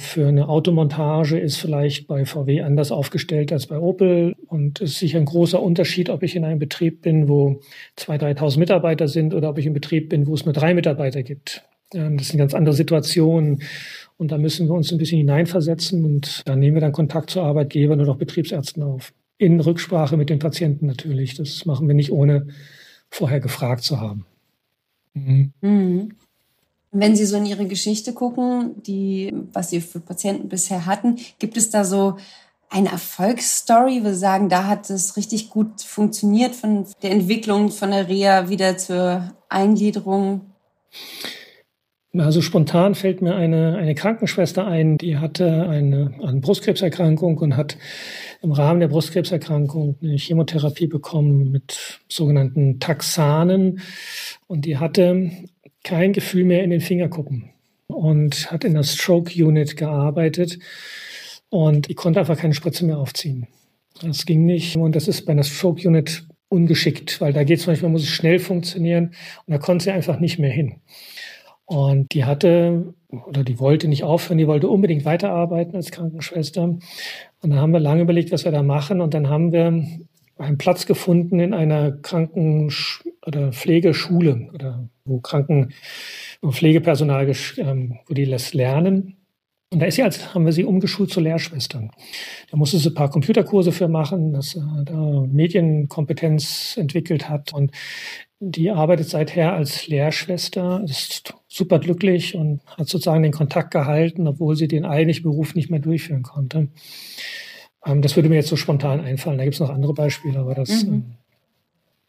für 0.00 0.26
eine 0.26 0.48
Automontage 0.48 1.38
ist 1.38 1.56
vielleicht 1.56 2.06
bei 2.06 2.24
VW 2.24 2.62
anders 2.62 2.90
aufgestellt 2.90 3.52
als 3.52 3.66
bei 3.66 3.78
Opel 3.78 4.34
und 4.46 4.80
es 4.80 4.92
ist 4.92 4.98
sicher 4.98 5.18
ein 5.18 5.26
großer 5.26 5.62
Unterschied, 5.62 6.08
ob 6.08 6.22
ich 6.22 6.34
in 6.36 6.44
einem 6.44 6.58
Betrieb 6.58 7.02
bin, 7.02 7.28
wo 7.28 7.60
2.000, 7.98 8.38
3.000 8.38 8.58
Mitarbeiter 8.58 9.08
sind 9.08 9.34
oder 9.34 9.50
ob 9.50 9.58
ich 9.58 9.66
im 9.66 9.74
Betrieb 9.74 10.08
bin, 10.08 10.26
wo 10.26 10.34
es 10.34 10.44
nur 10.44 10.54
drei 10.54 10.72
Mitarbeiter 10.74 11.22
gibt. 11.22 11.64
Das 11.90 12.28
sind 12.28 12.38
ganz 12.38 12.54
andere 12.54 12.74
Situationen 12.74 13.62
und 14.16 14.32
da 14.32 14.38
müssen 14.38 14.68
wir 14.68 14.74
uns 14.74 14.90
ein 14.90 14.98
bisschen 14.98 15.18
hineinversetzen 15.18 16.04
und 16.04 16.42
da 16.46 16.56
nehmen 16.56 16.76
wir 16.76 16.80
dann 16.80 16.92
Kontakt 16.92 17.30
zu 17.30 17.42
Arbeitgebern 17.42 18.00
oder 18.00 18.12
auch 18.12 18.18
Betriebsärzten 18.18 18.82
auf. 18.82 19.12
In 19.38 19.60
Rücksprache 19.60 20.16
mit 20.16 20.30
den 20.30 20.38
Patienten 20.38 20.86
natürlich. 20.86 21.34
Das 21.34 21.66
machen 21.66 21.88
wir 21.88 21.94
nicht 21.94 22.12
ohne 22.12 22.46
vorher 23.10 23.40
gefragt 23.40 23.82
zu 23.82 24.00
haben. 24.00 24.24
Mhm. 25.14 25.52
Mhm. 25.60 26.12
Wenn 26.92 27.14
Sie 27.14 27.24
so 27.24 27.36
in 27.36 27.46
Ihre 27.46 27.66
Geschichte 27.66 28.12
gucken, 28.12 28.82
die, 28.82 29.32
was 29.52 29.70
Sie 29.70 29.80
für 29.80 30.00
Patienten 30.00 30.48
bisher 30.48 30.86
hatten, 30.86 31.18
gibt 31.38 31.56
es 31.56 31.70
da 31.70 31.84
so 31.84 32.16
eine 32.68 32.90
Erfolgsstory, 32.90 34.00
Sie 34.04 34.14
sagen, 34.14 34.48
da 34.48 34.66
hat 34.66 34.90
es 34.90 35.16
richtig 35.16 35.50
gut 35.50 35.82
funktioniert 35.82 36.54
von 36.54 36.86
der 37.02 37.12
Entwicklung 37.12 37.70
von 37.70 37.90
der 37.90 38.08
Reha 38.08 38.48
wieder 38.48 38.76
zur 38.76 39.32
Eingliederung? 39.48 40.42
Also 42.18 42.42
spontan 42.42 42.96
fällt 42.96 43.22
mir 43.22 43.36
eine, 43.36 43.76
eine 43.76 43.94
Krankenschwester 43.94 44.66
ein, 44.66 44.98
die 44.98 45.18
hatte 45.18 45.68
eine, 45.68 46.12
eine 46.20 46.40
Brustkrebserkrankung 46.40 47.38
und 47.38 47.56
hat 47.56 47.76
im 48.42 48.50
Rahmen 48.50 48.80
der 48.80 48.88
Brustkrebserkrankung 48.88 49.96
eine 50.02 50.16
Chemotherapie 50.16 50.88
bekommen 50.88 51.52
mit 51.52 52.00
sogenannten 52.08 52.80
Taxanen. 52.80 53.80
Und 54.48 54.64
die 54.64 54.78
hatte 54.78 55.30
kein 55.84 56.12
Gefühl 56.12 56.44
mehr 56.44 56.64
in 56.64 56.70
den 56.70 56.80
Fingerkuppen 56.80 57.50
und 57.86 58.50
hat 58.50 58.64
in 58.64 58.74
der 58.74 58.82
Stroke 58.82 59.32
Unit 59.44 59.76
gearbeitet 59.76 60.58
und 61.48 61.90
ich 61.90 61.96
konnte 61.96 62.20
einfach 62.20 62.38
keine 62.38 62.54
Spritze 62.54 62.84
mehr 62.84 62.98
aufziehen. 62.98 63.48
Das 64.02 64.24
ging 64.26 64.44
nicht 64.44 64.76
und 64.76 64.94
das 64.94 65.08
ist 65.08 65.26
bei 65.26 65.32
einer 65.32 65.42
Stroke 65.42 65.86
Unit 65.86 66.26
ungeschickt, 66.48 67.20
weil 67.20 67.32
da 67.32 67.44
geht 67.44 67.60
es 67.60 67.66
manchmal, 67.66 67.90
muss 67.90 68.02
es 68.02 68.08
schnell 68.08 68.38
funktionieren 68.38 69.14
und 69.46 69.52
da 69.52 69.58
konnte 69.58 69.84
sie 69.84 69.90
einfach 69.90 70.20
nicht 70.20 70.38
mehr 70.38 70.50
hin. 70.50 70.80
Und 71.64 72.12
die 72.14 72.24
hatte 72.24 72.94
oder 73.10 73.44
die 73.44 73.58
wollte 73.58 73.88
nicht 73.88 74.04
aufhören, 74.04 74.38
die 74.38 74.46
wollte 74.46 74.68
unbedingt 74.68 75.04
weiterarbeiten 75.04 75.76
als 75.76 75.90
Krankenschwester. 75.90 76.62
Und 76.62 77.50
da 77.50 77.56
haben 77.56 77.72
wir 77.72 77.80
lange 77.80 78.02
überlegt, 78.02 78.32
was 78.32 78.44
wir 78.44 78.52
da 78.52 78.62
machen. 78.62 79.00
Und 79.00 79.14
dann 79.14 79.28
haben 79.28 79.52
wir 79.52 79.84
einen 80.40 80.58
Platz 80.58 80.86
gefunden 80.86 81.38
in 81.40 81.54
einer 81.54 81.92
Kranken- 81.92 82.72
oder 83.26 83.52
Pflegeschule 83.52 84.50
oder 84.54 84.88
wo 85.04 85.20
Kranken- 85.20 85.72
und 86.40 86.54
Pflegepersonal, 86.54 87.30
ähm, 87.58 87.98
wo 88.06 88.14
die 88.14 88.26
das 88.26 88.54
lernen. 88.54 89.16
Und 89.72 89.78
da 89.78 89.86
ist 89.86 89.94
sie 89.94 90.02
als, 90.02 90.34
haben 90.34 90.46
wir 90.46 90.52
sie 90.52 90.64
umgeschult 90.64 91.10
zu 91.10 91.20
Lehrschwestern. 91.20 91.92
Da 92.50 92.56
musste 92.56 92.78
sie 92.78 92.88
ein 92.88 92.94
paar 92.94 93.10
Computerkurse 93.10 93.70
für 93.70 93.86
machen, 93.86 94.32
dass 94.32 94.50
sie 94.50 94.84
da 94.84 95.24
Medienkompetenz 95.30 96.76
entwickelt 96.76 97.28
hat. 97.28 97.52
Und 97.52 97.70
die 98.40 98.70
arbeitet 98.70 99.08
seither 99.08 99.52
als 99.52 99.86
Lehrschwester, 99.86 100.82
ist 100.84 101.34
super 101.46 101.78
glücklich 101.78 102.34
und 102.34 102.62
hat 102.66 102.88
sozusagen 102.88 103.22
den 103.22 103.32
Kontakt 103.32 103.70
gehalten, 103.70 104.26
obwohl 104.26 104.56
sie 104.56 104.66
den 104.66 104.84
eigentlichen 104.84 105.22
Beruf 105.22 105.54
nicht 105.54 105.70
mehr 105.70 105.80
durchführen 105.80 106.22
konnte. 106.22 106.68
Ähm, 107.84 108.02
das 108.02 108.16
würde 108.16 108.28
mir 108.28 108.36
jetzt 108.36 108.48
so 108.48 108.56
spontan 108.56 109.00
einfallen. 109.00 109.38
Da 109.38 109.44
gibt 109.44 109.54
es 109.54 109.60
noch 109.60 109.70
andere 109.70 109.94
Beispiele, 109.94 110.38
aber 110.38 110.54
das. 110.54 110.84
Mhm. 110.84 110.92
Ähm, 110.92 111.04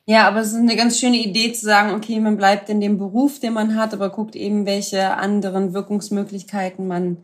ja, 0.06 0.28
aber 0.28 0.42
es 0.42 0.50
ist 0.50 0.56
eine 0.56 0.76
ganz 0.76 1.00
schöne 1.00 1.18
Idee 1.18 1.54
zu 1.54 1.66
sagen, 1.66 1.94
okay, 1.94 2.20
man 2.20 2.36
bleibt 2.36 2.70
in 2.70 2.82
dem 2.82 2.98
Beruf, 2.98 3.40
den 3.40 3.54
man 3.54 3.76
hat, 3.76 3.94
aber 3.94 4.10
guckt 4.10 4.36
eben, 4.36 4.66
welche 4.66 5.16
anderen 5.16 5.74
Wirkungsmöglichkeiten 5.74 6.88
man 6.88 7.18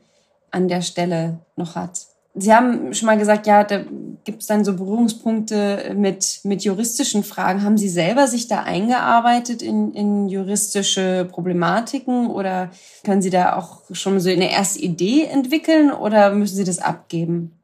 an 0.51 0.67
der 0.67 0.81
Stelle 0.81 1.39
noch 1.55 1.75
hat. 1.75 1.99
Sie 2.39 2.53
haben 2.53 2.93
schon 2.93 3.07
mal 3.07 3.17
gesagt, 3.17 3.47
ja, 3.47 3.63
da 3.63 3.83
gibt 4.23 4.41
es 4.41 4.47
dann 4.47 4.63
so 4.63 4.75
Berührungspunkte 4.75 5.95
mit, 5.97 6.41
mit 6.43 6.63
juristischen 6.63 7.23
Fragen. 7.23 7.63
Haben 7.63 7.79
Sie 7.79 7.89
selber 7.89 8.27
sich 8.27 8.47
da 8.47 8.61
eingearbeitet 8.61 9.63
in, 9.63 9.93
in 9.93 10.29
juristische 10.29 11.27
Problematiken 11.31 12.27
oder 12.27 12.69
können 13.03 13.23
Sie 13.23 13.31
da 13.31 13.55
auch 13.55 13.81
schon 13.91 14.19
so 14.19 14.29
eine 14.29 14.51
erste 14.51 14.79
Idee 14.79 15.23
entwickeln 15.23 15.91
oder 15.91 16.31
müssen 16.31 16.55
Sie 16.55 16.63
das 16.63 16.77
abgeben? 16.77 17.56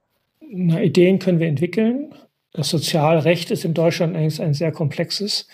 Na, 0.55 0.81
Ideen 0.83 1.17
können 1.17 1.39
wir 1.39 1.47
entwickeln. 1.47 2.13
Das 2.51 2.69
Sozialrecht 2.69 3.49
ist 3.49 3.65
in 3.65 3.73
Deutschland 3.73 4.15
eigentlich 4.15 4.39
ein 4.39 4.53
sehr 4.53 4.71
komplexes. 4.71 5.47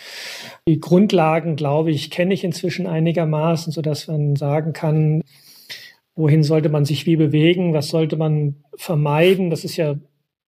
Die 0.67 0.81
Grundlagen, 0.81 1.55
glaube 1.55 1.91
ich, 1.91 2.11
kenne 2.11 2.33
ich 2.33 2.43
inzwischen 2.43 2.85
einigermaßen, 2.85 3.71
so 3.71 3.81
dass 3.81 4.07
man 4.07 4.35
sagen 4.35 4.73
kann, 4.73 5.23
wohin 6.15 6.43
sollte 6.43 6.67
man 6.67 6.83
sich 6.83 7.05
wie 7.05 7.15
bewegen, 7.15 7.73
was 7.73 7.87
sollte 7.87 8.17
man 8.17 8.57
vermeiden. 8.75 9.49
Das 9.49 9.63
ist 9.63 9.77
ja 9.77 9.95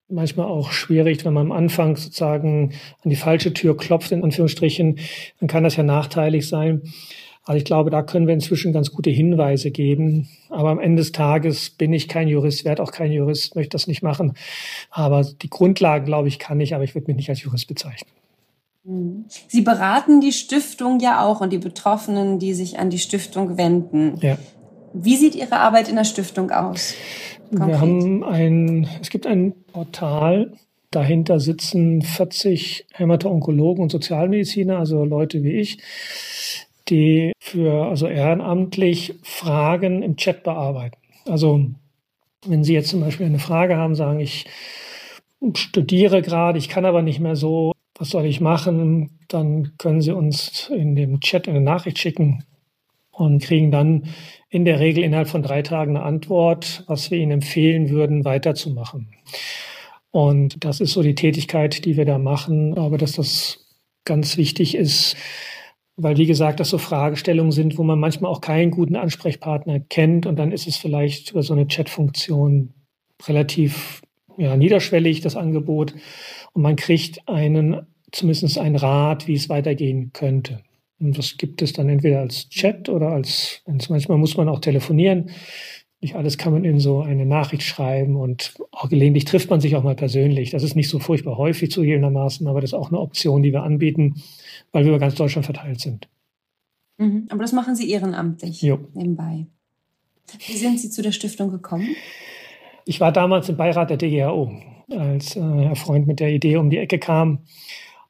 manchmal 0.08 0.48
auch 0.48 0.70
schwierig, 0.70 1.24
wenn 1.24 1.32
man 1.32 1.46
am 1.46 1.52
Anfang 1.52 1.96
sozusagen 1.96 2.74
an 3.02 3.08
die 3.08 3.16
falsche 3.16 3.54
Tür 3.54 3.74
klopft, 3.74 4.12
in 4.12 4.22
Anführungsstrichen, 4.22 4.98
dann 5.40 5.48
kann 5.48 5.64
das 5.64 5.76
ja 5.76 5.82
nachteilig 5.82 6.46
sein. 6.46 6.82
Also 7.44 7.58
ich 7.58 7.64
glaube, 7.64 7.90
da 7.90 8.02
können 8.02 8.26
wir 8.26 8.34
inzwischen 8.34 8.72
ganz 8.72 8.92
gute 8.92 9.10
Hinweise 9.10 9.70
geben. 9.70 10.28
Aber 10.48 10.70
am 10.70 10.78
Ende 10.78 11.02
des 11.02 11.12
Tages 11.12 11.70
bin 11.70 11.92
ich 11.92 12.08
kein 12.08 12.28
Jurist, 12.28 12.64
werde 12.64 12.82
auch 12.82 12.92
kein 12.92 13.10
Jurist, 13.10 13.56
möchte 13.56 13.70
das 13.70 13.88
nicht 13.88 14.02
machen. 14.02 14.34
Aber 14.90 15.24
die 15.24 15.50
Grundlagen, 15.50 16.04
glaube 16.04 16.28
ich, 16.28 16.38
kann 16.38 16.60
ich, 16.60 16.74
aber 16.74 16.84
ich 16.84 16.94
würde 16.94 17.08
mich 17.08 17.16
nicht 17.16 17.30
als 17.30 17.42
Jurist 17.42 17.66
bezeichnen. 17.66 18.10
Mhm. 18.84 19.24
Sie 19.48 19.62
beraten 19.62 20.20
die 20.20 20.32
Stiftung 20.32 21.00
ja 21.00 21.24
auch 21.24 21.40
und 21.40 21.52
die 21.52 21.58
Betroffenen, 21.58 22.38
die 22.38 22.54
sich 22.54 22.78
an 22.78 22.90
die 22.90 22.98
Stiftung 22.98 23.56
wenden. 23.56 24.18
Ja. 24.20 24.38
Wie 24.92 25.16
sieht 25.16 25.34
Ihre 25.34 25.58
Arbeit 25.58 25.88
in 25.88 25.96
der 25.96 26.04
Stiftung 26.04 26.50
aus? 26.50 26.94
Konkret? 27.50 27.68
Wir 27.68 27.80
haben 27.80 28.24
ein, 28.24 28.88
es 29.00 29.10
gibt 29.10 29.26
ein 29.26 29.54
Portal, 29.72 30.52
dahinter 30.90 31.40
sitzen 31.40 32.02
40 32.02 32.86
Hämato-Onkologen 32.92 33.82
und 33.82 33.90
Sozialmediziner, 33.90 34.78
also 34.78 35.04
Leute 35.04 35.42
wie 35.42 35.52
ich, 35.52 35.78
die 36.88 37.32
für, 37.38 37.86
also 37.86 38.06
ehrenamtlich 38.06 39.14
Fragen 39.22 40.02
im 40.02 40.16
Chat 40.16 40.42
bearbeiten. 40.42 40.98
Also, 41.26 41.66
wenn 42.46 42.64
Sie 42.64 42.74
jetzt 42.74 42.90
zum 42.90 43.00
Beispiel 43.00 43.26
eine 43.26 43.38
Frage 43.38 43.76
haben, 43.76 43.94
sagen, 43.94 44.20
ich 44.20 44.46
studiere 45.54 46.22
gerade, 46.22 46.58
ich 46.58 46.68
kann 46.68 46.84
aber 46.84 47.02
nicht 47.02 47.20
mehr 47.20 47.36
so, 47.36 47.72
was 47.98 48.10
soll 48.10 48.26
ich 48.26 48.40
machen? 48.40 49.18
Dann 49.28 49.72
können 49.78 50.00
Sie 50.00 50.12
uns 50.12 50.70
in 50.74 50.96
dem 50.96 51.20
Chat 51.20 51.48
eine 51.48 51.60
Nachricht 51.60 51.98
schicken 51.98 52.44
und 53.10 53.42
kriegen 53.42 53.70
dann 53.70 54.08
in 54.48 54.64
der 54.64 54.80
Regel 54.80 55.04
innerhalb 55.04 55.28
von 55.28 55.42
drei 55.42 55.62
Tagen 55.62 55.96
eine 55.96 56.04
Antwort, 56.04 56.84
was 56.86 57.10
wir 57.10 57.18
Ihnen 57.18 57.32
empfehlen 57.32 57.90
würden, 57.90 58.24
weiterzumachen. 58.24 59.08
Und 60.10 60.64
das 60.64 60.80
ist 60.80 60.92
so 60.92 61.02
die 61.02 61.14
Tätigkeit, 61.14 61.84
die 61.84 61.96
wir 61.96 62.04
da 62.04 62.18
machen. 62.18 62.76
Aber 62.76 62.98
dass 62.98 63.12
das 63.12 63.66
ganz 64.04 64.36
wichtig 64.36 64.74
ist, 64.74 65.16
weil, 65.96 66.16
wie 66.16 66.26
gesagt, 66.26 66.60
das 66.60 66.70
so 66.70 66.78
Fragestellungen 66.78 67.52
sind, 67.52 67.78
wo 67.78 67.82
man 67.82 68.00
manchmal 68.00 68.30
auch 68.30 68.40
keinen 68.40 68.70
guten 68.70 68.96
Ansprechpartner 68.96 69.80
kennt. 69.80 70.26
Und 70.26 70.38
dann 70.38 70.52
ist 70.52 70.66
es 70.66 70.76
vielleicht 70.76 71.32
über 71.32 71.42
so 71.42 71.52
eine 71.52 71.66
Chatfunktion 71.66 72.72
relativ 73.26 74.02
ja, 74.38 74.56
niederschwellig, 74.56 75.20
das 75.20 75.36
Angebot. 75.36 75.94
Und 76.52 76.62
man 76.62 76.76
kriegt 76.76 77.28
einen, 77.28 77.86
zumindest 78.10 78.58
einen 78.58 78.76
Rat, 78.76 79.26
wie 79.26 79.34
es 79.34 79.48
weitergehen 79.48 80.12
könnte. 80.12 80.62
Und 80.98 81.18
das 81.18 81.36
gibt 81.36 81.62
es 81.62 81.72
dann 81.72 81.88
entweder 81.88 82.20
als 82.20 82.48
Chat 82.48 82.88
oder 82.88 83.08
als, 83.08 83.62
manchmal 83.66 84.18
muss 84.18 84.36
man 84.36 84.48
auch 84.48 84.60
telefonieren. 84.60 85.30
Nicht 86.00 86.16
alles 86.16 86.38
kann 86.38 86.52
man 86.52 86.64
in 86.64 86.80
so 86.80 87.00
eine 87.00 87.26
Nachricht 87.26 87.62
schreiben 87.62 88.16
und 88.16 88.54
auch 88.72 88.88
gelegentlich 88.88 89.24
trifft 89.24 89.50
man 89.50 89.60
sich 89.60 89.76
auch 89.76 89.84
mal 89.84 89.94
persönlich. 89.94 90.50
Das 90.50 90.64
ist 90.64 90.74
nicht 90.74 90.88
so 90.88 90.98
furchtbar 90.98 91.38
häufig 91.38 91.70
zugegebenermaßen, 91.70 92.46
aber 92.48 92.60
das 92.60 92.70
ist 92.70 92.74
auch 92.74 92.88
eine 92.88 92.98
Option, 92.98 93.42
die 93.42 93.52
wir 93.52 93.62
anbieten, 93.62 94.22
weil 94.72 94.84
wir 94.84 94.90
über 94.90 94.98
ganz 94.98 95.14
Deutschland 95.14 95.44
verteilt 95.44 95.80
sind. 95.80 96.08
Mhm, 96.98 97.26
aber 97.30 97.42
das 97.42 97.52
machen 97.52 97.76
Sie 97.76 97.90
ehrenamtlich 97.90 98.62
jo. 98.62 98.78
nebenbei. 98.94 99.46
Wie 100.46 100.56
sind 100.56 100.80
Sie 100.80 100.90
zu 100.90 101.02
der 101.02 101.12
Stiftung 101.12 101.50
gekommen? 101.50 101.94
Ich 102.84 103.00
war 103.00 103.12
damals 103.12 103.48
im 103.48 103.56
Beirat 103.56 103.90
der 103.90 103.96
DGAO, 103.96 104.52
als 104.90 105.36
äh, 105.36 105.40
Herr 105.40 105.76
Freund 105.76 106.06
mit 106.06 106.20
der 106.20 106.30
Idee 106.30 106.56
um 106.56 106.70
die 106.70 106.78
Ecke 106.78 106.98
kam 106.98 107.40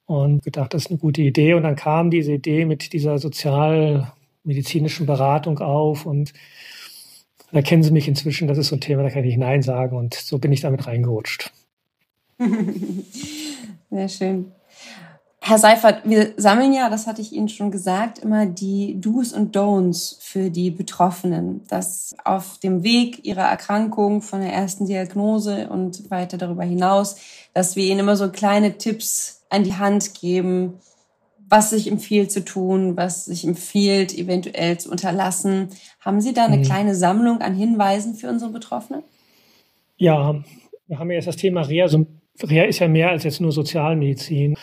und 0.06 0.42
gedacht, 0.42 0.74
das 0.74 0.84
ist 0.84 0.90
eine 0.90 0.98
gute 0.98 1.22
Idee. 1.22 1.54
Und 1.54 1.62
dann 1.62 1.76
kam 1.76 2.10
diese 2.10 2.32
Idee 2.32 2.64
mit 2.64 2.92
dieser 2.92 3.18
sozialmedizinischen 3.18 5.06
Beratung 5.06 5.58
auf 5.58 6.06
und 6.06 6.32
da 7.50 7.60
kennen 7.60 7.82
Sie 7.82 7.90
mich 7.90 8.08
inzwischen, 8.08 8.48
das 8.48 8.56
ist 8.56 8.68
so 8.68 8.76
ein 8.76 8.80
Thema, 8.80 9.02
da 9.02 9.10
kann 9.10 9.24
ich 9.24 9.36
Nein 9.36 9.60
sagen 9.60 9.96
und 9.96 10.14
so 10.14 10.38
bin 10.38 10.52
ich 10.52 10.62
damit 10.62 10.86
reingerutscht. 10.86 11.52
Sehr 13.90 14.08
schön. 14.08 14.52
Herr 15.44 15.58
Seifert, 15.58 16.08
wir 16.08 16.34
sammeln 16.36 16.72
ja, 16.72 16.88
das 16.88 17.08
hatte 17.08 17.20
ich 17.20 17.32
Ihnen 17.32 17.48
schon 17.48 17.72
gesagt, 17.72 18.20
immer 18.20 18.46
die 18.46 19.00
Do's 19.00 19.32
und 19.32 19.56
Don'ts 19.56 20.16
für 20.20 20.50
die 20.50 20.70
Betroffenen, 20.70 21.62
dass 21.66 22.14
auf 22.22 22.58
dem 22.58 22.84
Weg 22.84 23.26
ihrer 23.26 23.42
Erkrankung 23.42 24.22
von 24.22 24.40
der 24.40 24.52
ersten 24.52 24.86
Diagnose 24.86 25.68
und 25.68 26.12
weiter 26.12 26.38
darüber 26.38 26.62
hinaus, 26.62 27.16
dass 27.54 27.74
wir 27.74 27.84
ihnen 27.84 27.98
immer 27.98 28.14
so 28.14 28.30
kleine 28.30 28.78
Tipps 28.78 29.42
an 29.50 29.64
die 29.64 29.74
Hand 29.74 30.14
geben, 30.14 30.74
was 31.48 31.70
sich 31.70 31.90
empfiehlt 31.90 32.30
zu 32.30 32.44
tun, 32.44 32.96
was 32.96 33.24
sich 33.24 33.44
empfiehlt, 33.44 34.16
eventuell 34.16 34.78
zu 34.78 34.92
unterlassen. 34.92 35.70
Haben 35.98 36.20
Sie 36.20 36.34
da 36.34 36.44
eine 36.44 36.58
mhm. 36.58 36.62
kleine 36.62 36.94
Sammlung 36.94 37.40
an 37.40 37.56
Hinweisen 37.56 38.14
für 38.14 38.28
unsere 38.28 38.52
Betroffenen? 38.52 39.02
Ja, 39.96 40.36
wir 40.86 40.98
haben 41.00 41.10
ja 41.10 41.16
jetzt 41.16 41.26
das 41.26 41.36
Thema 41.36 41.62
Reha. 41.62 41.82
Also 41.82 42.06
Reha 42.40 42.64
ist 42.64 42.78
ja 42.78 42.86
mehr 42.86 43.10
als 43.10 43.24
jetzt 43.24 43.40
nur 43.40 43.50
Sozialmedizin. 43.50 44.56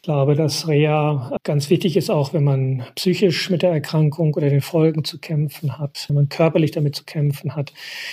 Ich 0.00 0.02
glaube, 0.02 0.36
dass 0.36 0.68
Reha 0.68 1.36
ganz 1.42 1.70
wichtig 1.70 1.96
ist, 1.96 2.08
auch 2.08 2.32
wenn 2.32 2.44
man 2.44 2.84
psychisch 2.94 3.50
mit 3.50 3.62
der 3.62 3.72
Erkrankung 3.72 4.32
oder 4.34 4.48
den 4.48 4.60
Folgen 4.60 5.02
zu 5.02 5.18
kämpfen 5.18 5.76
hat, 5.76 6.04
wenn 6.06 6.14
man 6.14 6.28
körperlich 6.28 6.70
damit 6.70 6.94
zu 6.94 7.02
kämpfen 7.04 7.56
hat. 7.56 7.72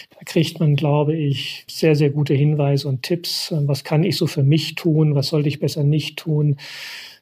Da 0.10 0.18
kriegt 0.26 0.60
man, 0.60 0.76
glaube 0.76 1.16
ich, 1.16 1.64
sehr, 1.70 1.96
sehr 1.96 2.10
gute 2.10 2.34
Hinweise 2.34 2.88
und 2.88 3.04
Tipps. 3.04 3.54
Was 3.68 3.84
kann 3.84 4.04
ich 4.04 4.18
so 4.18 4.26
für 4.26 4.42
mich 4.42 4.74
tun? 4.74 5.14
Was 5.14 5.28
sollte 5.28 5.48
ich 5.48 5.60
besser 5.60 5.84
nicht 5.84 6.18
tun? 6.18 6.58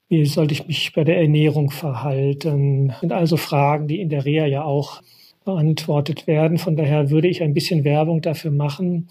Wie 0.08 0.26
sollte 0.26 0.54
ich 0.54 0.66
mich 0.66 0.94
bei 0.94 1.04
der 1.04 1.20
Ernährung 1.20 1.70
verhalten? 1.70 2.88
Das 2.88 3.00
sind 3.02 3.12
also 3.12 3.36
Fragen, 3.36 3.90
die 3.90 4.00
in 4.00 4.08
der 4.08 4.24
Reha 4.24 4.46
ja 4.46 4.64
auch 4.64 5.02
beantwortet 5.44 6.26
werden. 6.26 6.58
Von 6.58 6.78
daher 6.78 7.10
würde 7.10 7.28
ich 7.28 7.44
ein 7.44 7.54
bisschen 7.54 7.84
Werbung 7.84 8.22
dafür 8.22 8.52
machen, 8.52 9.10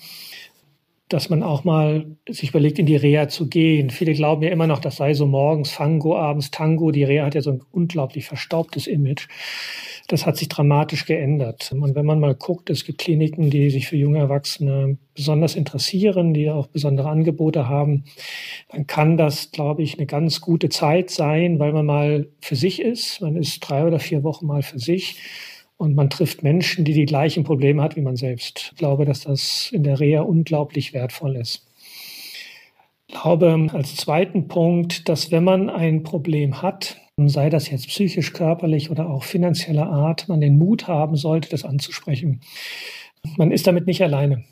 dass 1.13 1.29
man 1.29 1.43
auch 1.43 1.65
mal 1.65 2.07
sich 2.29 2.51
überlegt, 2.51 2.79
in 2.79 2.87
die 2.87 2.97
Reha 2.97 3.29
zu 3.29 3.49
gehen. 3.49 3.91
Viele 3.91 4.15
glauben 4.15 4.43
ja 4.43 4.51
immer 4.51 4.67
noch, 4.67 4.79
das 4.79 4.97
sei 4.97 5.13
so 5.13 5.27
morgens 5.27 5.71
Fango, 5.71 6.17
abends 6.17 6.51
Tango. 6.51 6.91
Die 6.91 7.05
Reha 7.05 7.27
hat 7.27 7.35
ja 7.35 7.43
so 7.43 7.51
ein 7.51 7.63
unglaublich 7.71 8.25
verstaubtes 8.25 8.87
Image. 8.87 9.29
Das 10.09 10.25
hat 10.25 10.37
sich 10.37 10.49
dramatisch 10.49 11.05
geändert. 11.05 11.71
Und 11.73 11.95
wenn 11.95 12.07
man 12.07 12.19
mal 12.19 12.35
guckt, 12.35 12.71
es 12.71 12.85
gibt 12.85 12.99
Kliniken, 12.99 13.51
die 13.51 13.71
sich 13.71 13.89
für 13.89 13.97
junge 13.97 14.19
Erwachsene 14.19 14.97
besonders 15.15 15.55
interessieren, 15.55 16.33
die 16.33 16.49
auch 16.49 16.67
besondere 16.69 17.11
Angebote 17.11 17.69
haben, 17.69 18.05
dann 18.71 18.87
kann 18.87 19.17
das, 19.17 19.51
glaube 19.53 19.83
ich, 19.83 19.99
eine 19.99 20.07
ganz 20.07 20.41
gute 20.41 20.71
Zeit 20.71 21.11
sein, 21.11 21.59
weil 21.59 21.73
man 21.73 21.87
mal 21.87 22.29
für 22.41 22.57
sich 22.57 22.81
ist. 22.81 23.21
Man 23.21 23.37
ist 23.37 23.61
drei 23.61 23.85
oder 23.85 23.99
vier 23.99 24.23
Wochen 24.23 24.47
mal 24.47 24.63
für 24.63 24.79
sich 24.79 25.17
und 25.83 25.97
man 25.97 26.11
trifft 26.11 26.45
Menschen, 26.45 26.85
die 26.85 26.93
die 26.93 27.07
gleichen 27.07 27.43
Probleme 27.43 27.83
hat 27.83 27.97
wie 27.97 28.03
man 28.03 28.15
selbst. 28.15 28.71
Ich 28.71 28.79
glaube, 28.79 29.05
dass 29.05 29.23
das 29.23 29.69
in 29.73 29.83
der 29.83 29.99
Reha 29.99 30.23
unglaublich 30.23 30.93
wertvoll 30.95 31.35
ist. 31.35 31.67
Ich 33.09 33.21
glaube 33.21 33.69
als 33.73 33.97
zweiten 33.97 34.47
Punkt, 34.47 35.09
dass 35.09 35.33
wenn 35.33 35.43
man 35.43 35.69
ein 35.69 36.05
Problem 36.05 36.63
hat, 36.63 36.99
sei 37.27 37.51
das 37.51 37.69
jetzt 37.69 37.89
psychisch, 37.89 38.33
körperlich 38.33 38.93
oder 38.93 39.11
auch 39.11 39.25
finanzieller 39.25 39.89
Art, 39.89 40.29
man 40.29 40.41
den 40.41 40.57
Mut 40.57 40.87
haben 40.87 41.17
sollte, 41.17 41.51
das 41.51 41.65
anzusprechen. 41.65 42.43
Man 43.37 43.51
ist 43.51 43.67
damit 43.67 43.89
nicht 43.89 44.03
alleine. 44.03 44.45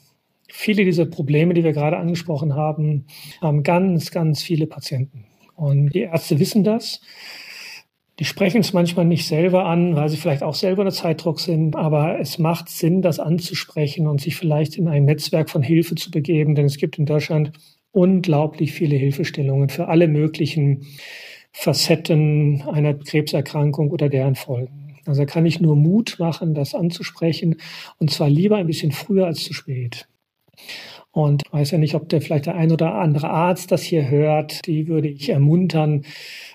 Viele 0.49 0.85
dieser 0.85 1.07
Probleme, 1.07 1.55
die 1.55 1.63
wir 1.63 1.73
gerade 1.73 1.99
angesprochen 1.99 2.57
haben, 2.57 3.07
haben 3.41 3.63
ganz, 3.63 4.11
ganz 4.11 4.43
viele 4.43 4.67
Patienten. 4.67 5.27
Und 5.55 5.91
die 5.91 6.01
Ärzte 6.01 6.41
wissen 6.41 6.65
das. 6.65 7.01
Die 8.21 8.27
sprechen 8.27 8.61
es 8.61 8.75
manchmal 8.75 9.07
nicht 9.07 9.27
selber 9.27 9.65
an, 9.65 9.97
weil 9.97 10.11
sie 10.11 10.19
vielleicht 10.19 10.43
auch 10.43 10.55
selber 10.55 10.83
unter 10.83 10.95
Zeitdruck 10.95 11.41
sind, 11.41 11.75
aber 11.75 12.21
es 12.21 12.39
macht 12.39 12.69
Sinn, 12.69 13.01
das 13.01 13.19
anzusprechen 13.19 14.07
und 14.07 14.21
sich 14.21 14.37
vielleicht 14.37 14.77
in 14.77 14.89
ein 14.89 15.07
Netzwerk 15.07 15.49
von 15.49 15.63
Hilfe 15.63 15.95
zu 15.95 16.11
begeben, 16.11 16.55
denn 16.55 16.67
es 16.67 16.77
gibt 16.77 16.99
in 16.99 17.07
Deutschland 17.07 17.53
unglaublich 17.93 18.73
viele 18.73 18.97
Hilfestellungen 18.97 19.71
für 19.71 19.89
alle 19.89 20.07
möglichen 20.07 20.87
Facetten 21.51 22.63
einer 22.71 22.93
Krebserkrankung 22.93 23.91
oder 23.91 24.11
deren 24.11 24.35
Folgen. 24.35 24.99
Also 25.07 25.25
kann 25.25 25.47
ich 25.47 25.63
nur 25.63 25.75
Mut 25.75 26.17
machen, 26.19 26.53
das 26.53 26.75
anzusprechen 26.75 27.57
und 27.99 28.11
zwar 28.11 28.29
lieber 28.29 28.57
ein 28.57 28.67
bisschen 28.67 28.93
früher 28.93 29.29
als 29.29 29.43
zu 29.45 29.55
spät. 29.55 30.07
Und 31.13 31.43
weiß 31.51 31.73
ja 31.73 31.79
nicht, 31.79 31.95
ob 31.95 32.09
der 32.09 32.21
vielleicht 32.21 32.47
der 32.47 32.55
ein 32.55 32.71
oder 32.71 32.95
andere 32.95 33.31
Arzt 33.31 33.73
das 33.73 33.83
hier 33.83 34.09
hört. 34.09 34.65
Die 34.67 34.87
würde 34.87 35.09
ich 35.09 35.31
ermuntern, 35.31 36.05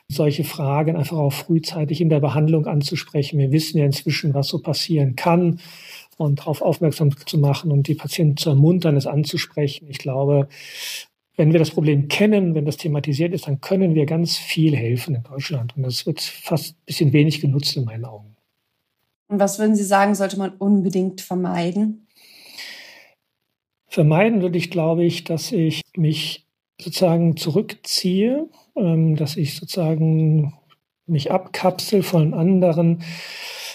solche 0.08 0.44
Fragen 0.44 0.96
einfach 0.96 1.18
auch 1.18 1.34
frühzeitig 1.34 2.02
in 2.02 2.10
der 2.10 2.20
Behandlung 2.20 2.68
anzusprechen. 2.68 3.40
Wir 3.40 3.52
wissen 3.52 3.78
ja 3.78 3.86
inzwischen, 3.86 4.34
was 4.34 4.48
so 4.48 4.60
passieren 4.60 5.16
kann 5.16 5.60
und 6.18 6.40
darauf 6.40 6.62
aufmerksam 6.62 7.16
zu 7.26 7.38
machen 7.38 7.72
und 7.72 7.88
die 7.88 7.96
Patienten 7.96 8.38
zu 8.38 8.50
ermuntern, 8.50 8.96
es 8.96 9.08
anzusprechen. 9.08 9.88
Ich 9.90 9.98
glaube, 9.98 10.48
wenn 11.36 11.52
wir 11.52 11.60
das 11.60 11.72
Problem 11.72 12.08
kennen, 12.08 12.56
wenn 12.56 12.66
das 12.66 12.78
thematisiert 12.78 13.34
ist, 13.34 13.48
dann 13.48 13.62
können 13.62 13.96
wir 13.96 14.06
ganz 14.06 14.38
viel 14.38 14.76
helfen 14.76 15.16
in 15.16 15.24
Deutschland. 15.24 15.76
Und 15.76 15.84
das 15.84 16.06
wird 16.06 16.22
fast 16.22 16.76
ein 16.76 16.86
bisschen 16.86 17.14
wenig 17.14 17.42
genutzt 17.42 17.76
in 17.76 17.86
meinen 17.86 18.06
Augen. 18.06 18.36
Und 19.28 19.40
was 19.40 19.60
würden 19.60 19.76
Sie 19.76 19.84
sagen, 19.84 20.16
sollte 20.16 20.38
man 20.38 20.52
unbedingt 20.52 21.20
vermeiden? 21.20 22.08
Vermeiden 23.88 24.42
würde 24.42 24.58
ich, 24.58 24.70
glaube 24.70 25.04
ich, 25.04 25.24
dass 25.24 25.52
ich 25.52 25.82
mich 25.96 26.46
sozusagen 26.80 27.38
zurückziehe 27.38 28.50
dass 28.76 29.38
ich 29.38 29.56
sozusagen 29.56 30.54
mich 31.08 31.32
abkapsel 31.32 32.04
von 32.04 32.34
anderen. 32.34 33.04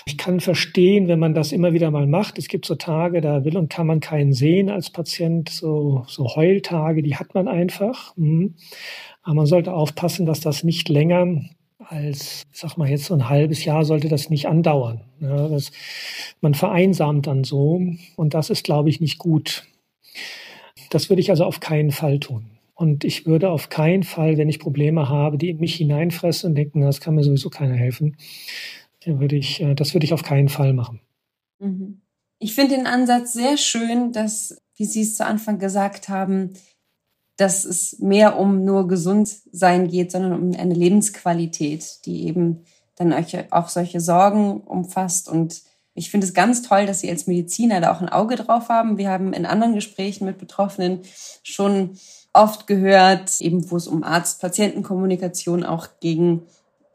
Ich 0.06 0.18
kann 0.18 0.40
verstehen, 0.40 1.08
wenn 1.08 1.18
man 1.18 1.34
das 1.34 1.52
immer 1.52 1.72
wieder 1.72 1.90
mal 1.90 2.06
macht. 2.06 2.38
Es 2.38 2.48
gibt 2.48 2.66
so 2.66 2.74
Tage, 2.74 3.20
da 3.20 3.44
will 3.44 3.56
und 3.56 3.70
kann 3.70 3.86
man 3.86 4.00
keinen 4.00 4.32
sehen 4.32 4.68
als 4.68 4.90
Patient. 4.90 5.48
So, 5.48 6.04
so 6.08 6.34
Heultage, 6.34 7.02
die 7.02 7.16
hat 7.16 7.34
man 7.34 7.48
einfach. 7.48 8.16
Mhm. 8.16 8.54
Aber 9.22 9.34
man 9.34 9.46
sollte 9.46 9.72
aufpassen, 9.72 10.26
dass 10.26 10.40
das 10.40 10.64
nicht 10.64 10.88
länger 10.88 11.42
als, 11.78 12.42
sag 12.52 12.76
mal 12.76 12.88
jetzt 12.88 13.06
so 13.06 13.14
ein 13.14 13.28
halbes 13.28 13.64
Jahr 13.64 13.84
sollte 13.84 14.08
das 14.08 14.30
nicht 14.30 14.46
andauern. 14.46 15.02
Ja, 15.20 15.48
das, 15.48 15.70
man 16.40 16.54
vereinsamt 16.54 17.26
dann 17.26 17.44
so 17.44 17.80
und 18.16 18.34
das 18.34 18.50
ist, 18.50 18.64
glaube 18.64 18.90
ich, 18.90 19.00
nicht 19.00 19.18
gut. 19.18 19.64
Das 20.90 21.08
würde 21.08 21.20
ich 21.20 21.30
also 21.30 21.44
auf 21.44 21.60
keinen 21.60 21.90
Fall 21.90 22.18
tun. 22.20 22.50
Und 22.80 23.04
ich 23.04 23.26
würde 23.26 23.50
auf 23.50 23.68
keinen 23.68 24.04
Fall, 24.04 24.38
wenn 24.38 24.48
ich 24.48 24.58
Probleme 24.58 25.10
habe, 25.10 25.36
die 25.36 25.50
in 25.50 25.58
mich 25.58 25.74
hineinfressen 25.74 26.48
und 26.48 26.54
denken, 26.54 26.80
das 26.80 26.98
kann 26.98 27.14
mir 27.14 27.22
sowieso 27.22 27.50
keiner 27.50 27.74
helfen, 27.74 28.16
würde 29.04 29.36
ich, 29.36 29.60
äh, 29.60 29.74
das 29.74 29.92
würde 29.92 30.06
ich 30.06 30.14
auf 30.14 30.22
keinen 30.22 30.48
Fall 30.48 30.72
machen. 30.72 31.02
Mhm. 31.58 32.00
Ich 32.38 32.54
finde 32.54 32.76
den 32.76 32.86
Ansatz 32.86 33.34
sehr 33.34 33.58
schön, 33.58 34.12
dass, 34.12 34.56
wie 34.76 34.86
Sie 34.86 35.02
es 35.02 35.14
zu 35.14 35.26
Anfang 35.26 35.58
gesagt 35.58 36.08
haben, 36.08 36.54
dass 37.36 37.66
es 37.66 37.98
mehr 37.98 38.38
um 38.38 38.64
nur 38.64 38.88
gesund 38.88 39.28
sein 39.52 39.88
geht, 39.88 40.10
sondern 40.10 40.32
um 40.32 40.58
eine 40.58 40.72
Lebensqualität, 40.72 42.06
die 42.06 42.28
eben 42.28 42.64
dann 42.96 43.12
auch 43.50 43.68
solche 43.68 44.00
Sorgen 44.00 44.62
umfasst. 44.62 45.28
Und 45.28 45.64
ich 45.92 46.10
finde 46.10 46.26
es 46.26 46.32
ganz 46.32 46.62
toll, 46.62 46.86
dass 46.86 47.00
Sie 47.00 47.10
als 47.10 47.26
Mediziner 47.26 47.82
da 47.82 47.92
auch 47.92 48.00
ein 48.00 48.08
Auge 48.08 48.36
drauf 48.36 48.70
haben. 48.70 48.96
Wir 48.96 49.10
haben 49.10 49.34
in 49.34 49.44
anderen 49.44 49.74
Gesprächen 49.74 50.24
mit 50.24 50.38
Betroffenen 50.38 51.00
schon 51.42 51.98
oft 52.32 52.66
gehört, 52.66 53.40
eben 53.40 53.70
wo 53.70 53.76
es 53.76 53.88
um 53.88 54.04
Arzt-Patienten-Kommunikation 54.04 55.64
auch 55.64 55.88
ging, 56.00 56.42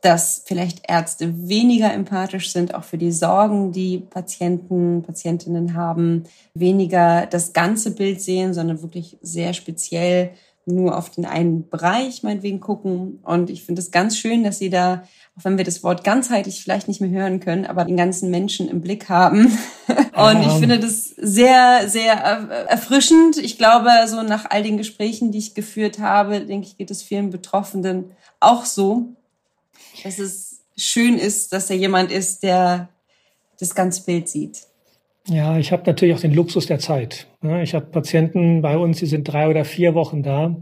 dass 0.01 0.43
vielleicht 0.45 0.83
Ärzte 0.87 1.49
weniger 1.49 1.91
empathisch 1.91 2.51
sind, 2.51 2.75
auch 2.75 2.83
für 2.83 2.99
die 2.99 3.11
Sorgen, 3.11 3.71
die 3.71 3.97
Patienten, 3.97 5.01
Patientinnen 5.01 5.73
haben, 5.73 6.25
weniger 6.53 7.25
das 7.25 7.53
ganze 7.53 7.95
Bild 7.95 8.21
sehen, 8.21 8.53
sondern 8.53 8.83
wirklich 8.83 9.17
sehr 9.21 9.53
speziell 9.53 10.31
nur 10.65 10.97
auf 10.97 11.09
den 11.09 11.25
einen 11.25 11.69
Bereich 11.69 12.23
meinetwegen 12.23 12.59
gucken. 12.59 13.19
Und 13.23 13.49
ich 13.49 13.63
finde 13.63 13.81
es 13.81 13.91
ganz 13.91 14.17
schön, 14.17 14.43
dass 14.43 14.59
Sie 14.59 14.69
da, 14.69 15.03
auch 15.37 15.43
wenn 15.43 15.57
wir 15.57 15.65
das 15.65 15.83
Wort 15.83 16.03
ganzheitlich 16.03 16.61
vielleicht 16.63 16.87
nicht 16.87 17.01
mehr 17.01 17.09
hören 17.09 17.39
können, 17.39 17.65
aber 17.65 17.83
den 17.83 17.97
ganzen 17.97 18.31
Menschen 18.31 18.69
im 18.69 18.81
Blick 18.81 19.09
haben. 19.09 19.57
Und 20.15 20.41
ich 20.41 20.53
finde 20.53 20.79
das 20.79 21.09
sehr, 21.09 21.89
sehr 21.89 22.13
erfrischend. 22.13 23.37
Ich 23.37 23.57
glaube, 23.57 23.89
so 24.07 24.21
nach 24.23 24.49
all 24.49 24.63
den 24.63 24.77
Gesprächen, 24.77 25.31
die 25.31 25.39
ich 25.39 25.53
geführt 25.53 25.99
habe, 25.99 26.41
denke 26.41 26.67
ich, 26.67 26.77
geht 26.77 26.89
es 26.89 27.03
vielen 27.03 27.31
Betroffenen 27.31 28.11
auch 28.39 28.63
so, 28.63 29.09
dass 30.03 30.19
es 30.19 30.61
schön 30.77 31.17
ist, 31.17 31.51
dass 31.51 31.69
er 31.69 31.75
jemand 31.75 32.11
ist, 32.11 32.43
der 32.43 32.89
das 33.59 33.75
ganze 33.75 34.03
Bild 34.03 34.29
sieht. 34.29 34.67
Ja, 35.27 35.57
ich 35.57 35.71
habe 35.71 35.83
natürlich 35.85 36.15
auch 36.15 36.21
den 36.21 36.33
Luxus 36.33 36.67
der 36.67 36.79
Zeit. 36.79 37.27
Ich 37.63 37.73
habe 37.73 37.87
Patienten 37.87 38.61
bei 38.61 38.77
uns, 38.77 38.99
die 38.99 39.05
sind 39.05 39.23
drei 39.23 39.49
oder 39.49 39.65
vier 39.65 39.95
Wochen 39.95 40.23
da. 40.23 40.55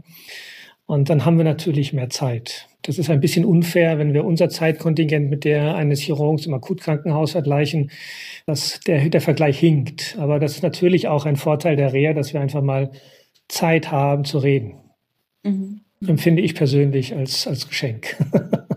Und 0.86 1.10
dann 1.10 1.24
haben 1.24 1.36
wir 1.36 1.44
natürlich 1.44 1.92
mehr 1.92 2.10
Zeit. 2.10 2.66
Das 2.84 2.98
ist 2.98 3.08
ein 3.08 3.20
bisschen 3.20 3.46
unfair, 3.46 3.98
wenn 3.98 4.12
wir 4.12 4.26
unser 4.26 4.50
Zeitkontingent 4.50 5.30
mit 5.30 5.44
der 5.44 5.74
eines 5.74 6.00
Chirurgens 6.00 6.44
im 6.44 6.52
Akutkrankenhaus 6.52 7.32
vergleichen, 7.32 7.90
dass 8.46 8.78
der, 8.80 9.08
der 9.08 9.22
Vergleich 9.22 9.58
hinkt. 9.58 10.16
Aber 10.20 10.38
das 10.38 10.52
ist 10.52 10.62
natürlich 10.62 11.08
auch 11.08 11.24
ein 11.24 11.36
Vorteil 11.36 11.76
der 11.76 11.94
Reha, 11.94 12.12
dass 12.12 12.34
wir 12.34 12.42
einfach 12.42 12.60
mal 12.60 12.92
Zeit 13.48 13.90
haben 13.90 14.24
zu 14.24 14.38
reden. 14.38 14.74
Mhm. 15.44 15.80
Empfinde 16.06 16.42
ich 16.42 16.54
persönlich 16.54 17.14
als, 17.16 17.46
als 17.46 17.68
Geschenk. 17.68 18.16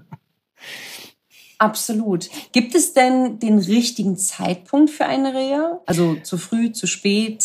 Absolut. 1.58 2.30
Gibt 2.54 2.76
es 2.76 2.94
denn 2.94 3.40
den 3.40 3.58
richtigen 3.58 4.16
Zeitpunkt 4.16 4.90
für 4.90 5.06
eine 5.06 5.34
Reha? 5.34 5.82
Also 5.86 6.16
zu 6.24 6.38
früh, 6.38 6.72
zu 6.72 6.88
spät? 6.88 7.44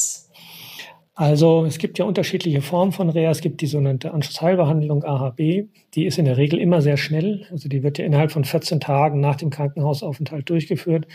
Also 1.23 1.65
es 1.65 1.79
gibt 1.79 2.01
ja 2.01 2.05
unterschiedliche 2.05 2.63
Formen 2.63 2.91
von 2.91 3.09
Reha. 3.09 3.31
Es 3.31 3.43
gibt 3.43 3.61
die 3.61 3.69
sogenannte 3.69 4.13
Anschlussheilbehandlung 4.13 5.05
AHB. 5.05 5.69
Die 5.95 6.05
ist 6.05 6.19
in 6.19 6.25
der 6.25 6.37
Regel 6.37 6.59
immer 6.59 6.83
sehr 6.83 6.97
schnell. 6.97 7.47
Also 7.53 7.69
die 7.69 7.85
wird 7.85 7.99
ja 7.99 8.05
innerhalb 8.05 8.33
von 8.33 8.43
14 8.43 8.81
Tagen 8.81 9.21
nach 9.21 9.37
dem 9.37 9.51
Krankenhausaufenthalt 9.51 10.51
durchgeführt. 10.51 11.07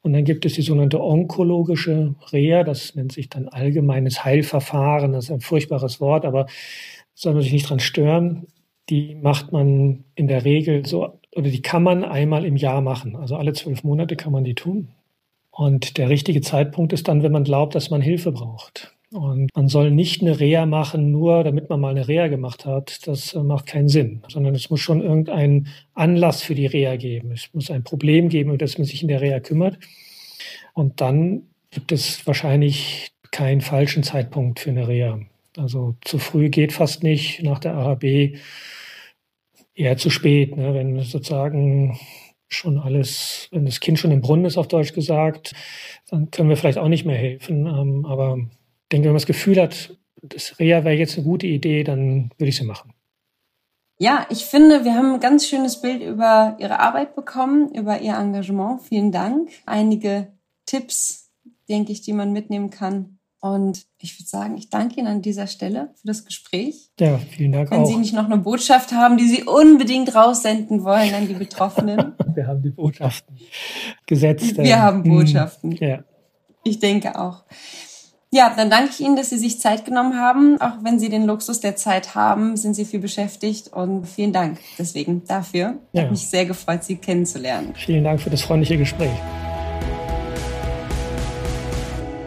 Und 0.00 0.12
dann 0.12 0.22
gibt 0.22 0.46
es 0.46 0.52
die 0.52 0.62
sogenannte 0.62 1.02
onkologische 1.02 2.14
Reha. 2.30 2.62
Das 2.62 2.94
nennt 2.94 3.10
sich 3.10 3.30
dann 3.30 3.48
allgemeines 3.48 4.24
Heilverfahren. 4.24 5.10
Das 5.10 5.24
ist 5.24 5.32
ein 5.32 5.40
furchtbares 5.40 6.00
Wort, 6.00 6.24
aber 6.24 6.46
soll 7.12 7.34
man 7.34 7.42
sich 7.42 7.52
nicht 7.52 7.68
dran 7.68 7.80
stören. 7.80 8.46
Die 8.90 9.16
macht 9.16 9.50
man 9.50 10.04
in 10.14 10.28
der 10.28 10.44
Regel 10.44 10.86
so 10.86 11.18
oder 11.34 11.50
die 11.50 11.62
kann 11.62 11.82
man 11.82 12.04
einmal 12.04 12.44
im 12.44 12.54
Jahr 12.54 12.80
machen. 12.80 13.16
Also 13.16 13.34
alle 13.34 13.54
zwölf 13.54 13.82
Monate 13.82 14.14
kann 14.14 14.30
man 14.30 14.44
die 14.44 14.54
tun. 14.54 14.90
Und 15.50 15.98
der 15.98 16.10
richtige 16.10 16.42
Zeitpunkt 16.42 16.92
ist 16.92 17.08
dann, 17.08 17.24
wenn 17.24 17.32
man 17.32 17.42
glaubt, 17.42 17.74
dass 17.74 17.90
man 17.90 18.02
Hilfe 18.02 18.30
braucht. 18.30 18.91
Und 19.12 19.50
man 19.54 19.68
soll 19.68 19.90
nicht 19.90 20.22
eine 20.22 20.40
Reha 20.40 20.64
machen, 20.64 21.10
nur 21.10 21.44
damit 21.44 21.68
man 21.68 21.80
mal 21.80 21.90
eine 21.90 22.08
Reha 22.08 22.28
gemacht 22.28 22.64
hat. 22.64 23.06
Das 23.06 23.34
äh, 23.34 23.42
macht 23.42 23.66
keinen 23.66 23.88
Sinn, 23.88 24.22
sondern 24.28 24.54
es 24.54 24.70
muss 24.70 24.80
schon 24.80 25.02
irgendeinen 25.02 25.68
Anlass 25.94 26.42
für 26.42 26.54
die 26.54 26.66
Reha 26.66 26.96
geben. 26.96 27.30
Es 27.32 27.50
muss 27.52 27.70
ein 27.70 27.84
Problem 27.84 28.30
geben, 28.30 28.50
um 28.50 28.58
das 28.58 28.78
man 28.78 28.86
sich 28.86 29.02
in 29.02 29.08
der 29.08 29.20
Reha 29.20 29.40
kümmert. 29.40 29.78
Und 30.72 31.00
dann 31.02 31.42
gibt 31.70 31.92
es 31.92 32.26
wahrscheinlich 32.26 33.12
keinen 33.30 33.60
falschen 33.60 34.02
Zeitpunkt 34.02 34.60
für 34.60 34.70
eine 34.70 34.88
Reha. 34.88 35.20
Also 35.58 35.94
zu 36.02 36.18
früh 36.18 36.48
geht 36.48 36.72
fast 36.72 37.02
nicht. 37.02 37.42
Nach 37.42 37.58
der 37.58 37.74
AHB 37.74 38.38
eher 39.74 39.96
zu 39.98 40.08
spät, 40.08 40.56
ne? 40.56 40.74
wenn 40.74 40.98
sozusagen 41.00 41.98
schon 42.48 42.78
alles, 42.78 43.48
wenn 43.50 43.64
das 43.66 43.80
Kind 43.80 43.98
schon 43.98 44.10
im 44.10 44.20
Brunnen 44.20 44.44
ist, 44.44 44.56
auf 44.56 44.68
Deutsch 44.68 44.92
gesagt, 44.92 45.54
dann 46.08 46.30
können 46.30 46.48
wir 46.48 46.56
vielleicht 46.56 46.78
auch 46.78 46.88
nicht 46.88 47.04
mehr 47.04 47.16
helfen. 47.16 47.66
Ähm, 47.66 48.06
aber 48.06 48.38
denke, 48.92 49.06
wenn 49.06 49.12
man 49.12 49.20
das 49.20 49.26
Gefühl 49.26 49.60
hat, 49.60 49.96
das 50.22 50.58
Reha 50.58 50.84
wäre 50.84 50.94
jetzt 50.94 51.16
eine 51.16 51.26
gute 51.26 51.46
Idee, 51.46 51.82
dann 51.84 52.30
würde 52.38 52.48
ich 52.48 52.56
sie 52.56 52.64
machen. 52.64 52.92
Ja, 53.98 54.26
ich 54.30 54.44
finde, 54.44 54.84
wir 54.84 54.94
haben 54.94 55.14
ein 55.14 55.20
ganz 55.20 55.46
schönes 55.46 55.80
Bild 55.80 56.02
über 56.02 56.56
Ihre 56.58 56.80
Arbeit 56.80 57.14
bekommen, 57.14 57.72
über 57.72 58.00
Ihr 58.00 58.16
Engagement. 58.16 58.82
Vielen 58.82 59.12
Dank. 59.12 59.50
Einige 59.66 60.32
Tipps, 60.66 61.30
denke 61.68 61.92
ich, 61.92 62.02
die 62.02 62.12
man 62.12 62.32
mitnehmen 62.32 62.70
kann. 62.70 63.18
Und 63.40 63.86
ich 63.98 64.18
würde 64.18 64.28
sagen, 64.28 64.56
ich 64.56 64.70
danke 64.70 65.00
Ihnen 65.00 65.08
an 65.08 65.22
dieser 65.22 65.48
Stelle 65.48 65.90
für 66.00 66.06
das 66.06 66.24
Gespräch. 66.24 66.90
Ja, 66.98 67.18
vielen 67.18 67.52
Dank 67.52 67.70
Wenn 67.70 67.78
auch. 67.78 67.82
Wenn 67.82 67.92
Sie 67.92 67.98
nicht 67.98 68.14
noch 68.14 68.26
eine 68.26 68.38
Botschaft 68.38 68.92
haben, 68.92 69.16
die 69.16 69.26
Sie 69.26 69.42
unbedingt 69.44 70.14
raussenden 70.14 70.84
wollen 70.84 71.12
an 71.14 71.26
die 71.26 71.34
Betroffenen. 71.34 72.14
Wir 72.34 72.46
haben 72.46 72.62
die 72.62 72.70
Botschaften 72.70 73.36
gesetzt. 74.06 74.56
Wir 74.58 74.80
haben 74.80 75.04
hm, 75.04 75.10
Botschaften. 75.10 75.72
Ja. 75.72 76.04
Ich 76.64 76.78
denke 76.78 77.18
auch. 77.18 77.44
Ja, 78.34 78.50
dann 78.56 78.70
danke 78.70 78.92
ich 78.92 79.00
Ihnen, 79.00 79.14
dass 79.14 79.28
Sie 79.28 79.36
sich 79.36 79.60
Zeit 79.60 79.84
genommen 79.84 80.18
haben. 80.18 80.58
Auch 80.58 80.82
wenn 80.82 80.98
Sie 80.98 81.10
den 81.10 81.26
Luxus 81.26 81.60
der 81.60 81.76
Zeit 81.76 82.14
haben, 82.14 82.56
sind 82.56 82.72
Sie 82.72 82.86
viel 82.86 83.00
beschäftigt 83.00 83.68
und 83.70 84.06
vielen 84.06 84.32
Dank 84.32 84.58
deswegen 84.78 85.22
dafür. 85.26 85.74
Ich 85.92 85.98
ja. 85.98 86.04
habe 86.04 86.12
mich 86.12 86.26
sehr 86.26 86.46
gefreut, 86.46 86.82
Sie 86.82 86.96
kennenzulernen. 86.96 87.74
Vielen 87.76 88.04
Dank 88.04 88.22
für 88.22 88.30
das 88.30 88.40
freundliche 88.40 88.78
Gespräch. 88.78 89.10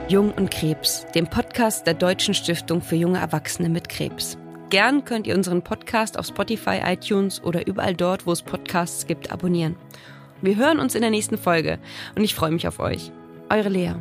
Jung 0.07 0.31
und 0.33 0.51
Krebs, 0.51 1.07
dem 1.15 1.25
Podcast 1.25 1.87
der 1.87 1.95
Deutschen 1.95 2.35
Stiftung 2.35 2.83
für 2.83 2.95
junge 2.95 3.17
Erwachsene 3.17 3.69
mit 3.69 3.89
Krebs. 3.89 4.37
Gern 4.69 5.05
könnt 5.05 5.25
ihr 5.25 5.35
unseren 5.35 5.63
Podcast 5.63 6.19
auf 6.19 6.27
Spotify, 6.27 6.81
iTunes 6.85 7.43
oder 7.43 7.65
überall 7.65 7.95
dort, 7.95 8.27
wo 8.27 8.31
es 8.31 8.43
Podcasts 8.43 9.07
gibt, 9.07 9.31
abonnieren. 9.31 9.75
Wir 10.43 10.55
hören 10.55 10.77
uns 10.77 10.93
in 10.93 11.01
der 11.01 11.09
nächsten 11.09 11.39
Folge 11.39 11.79
und 12.15 12.23
ich 12.23 12.35
freue 12.35 12.51
mich 12.51 12.67
auf 12.67 12.79
euch. 12.79 13.11
Eure 13.49 13.69
Lea. 13.69 13.95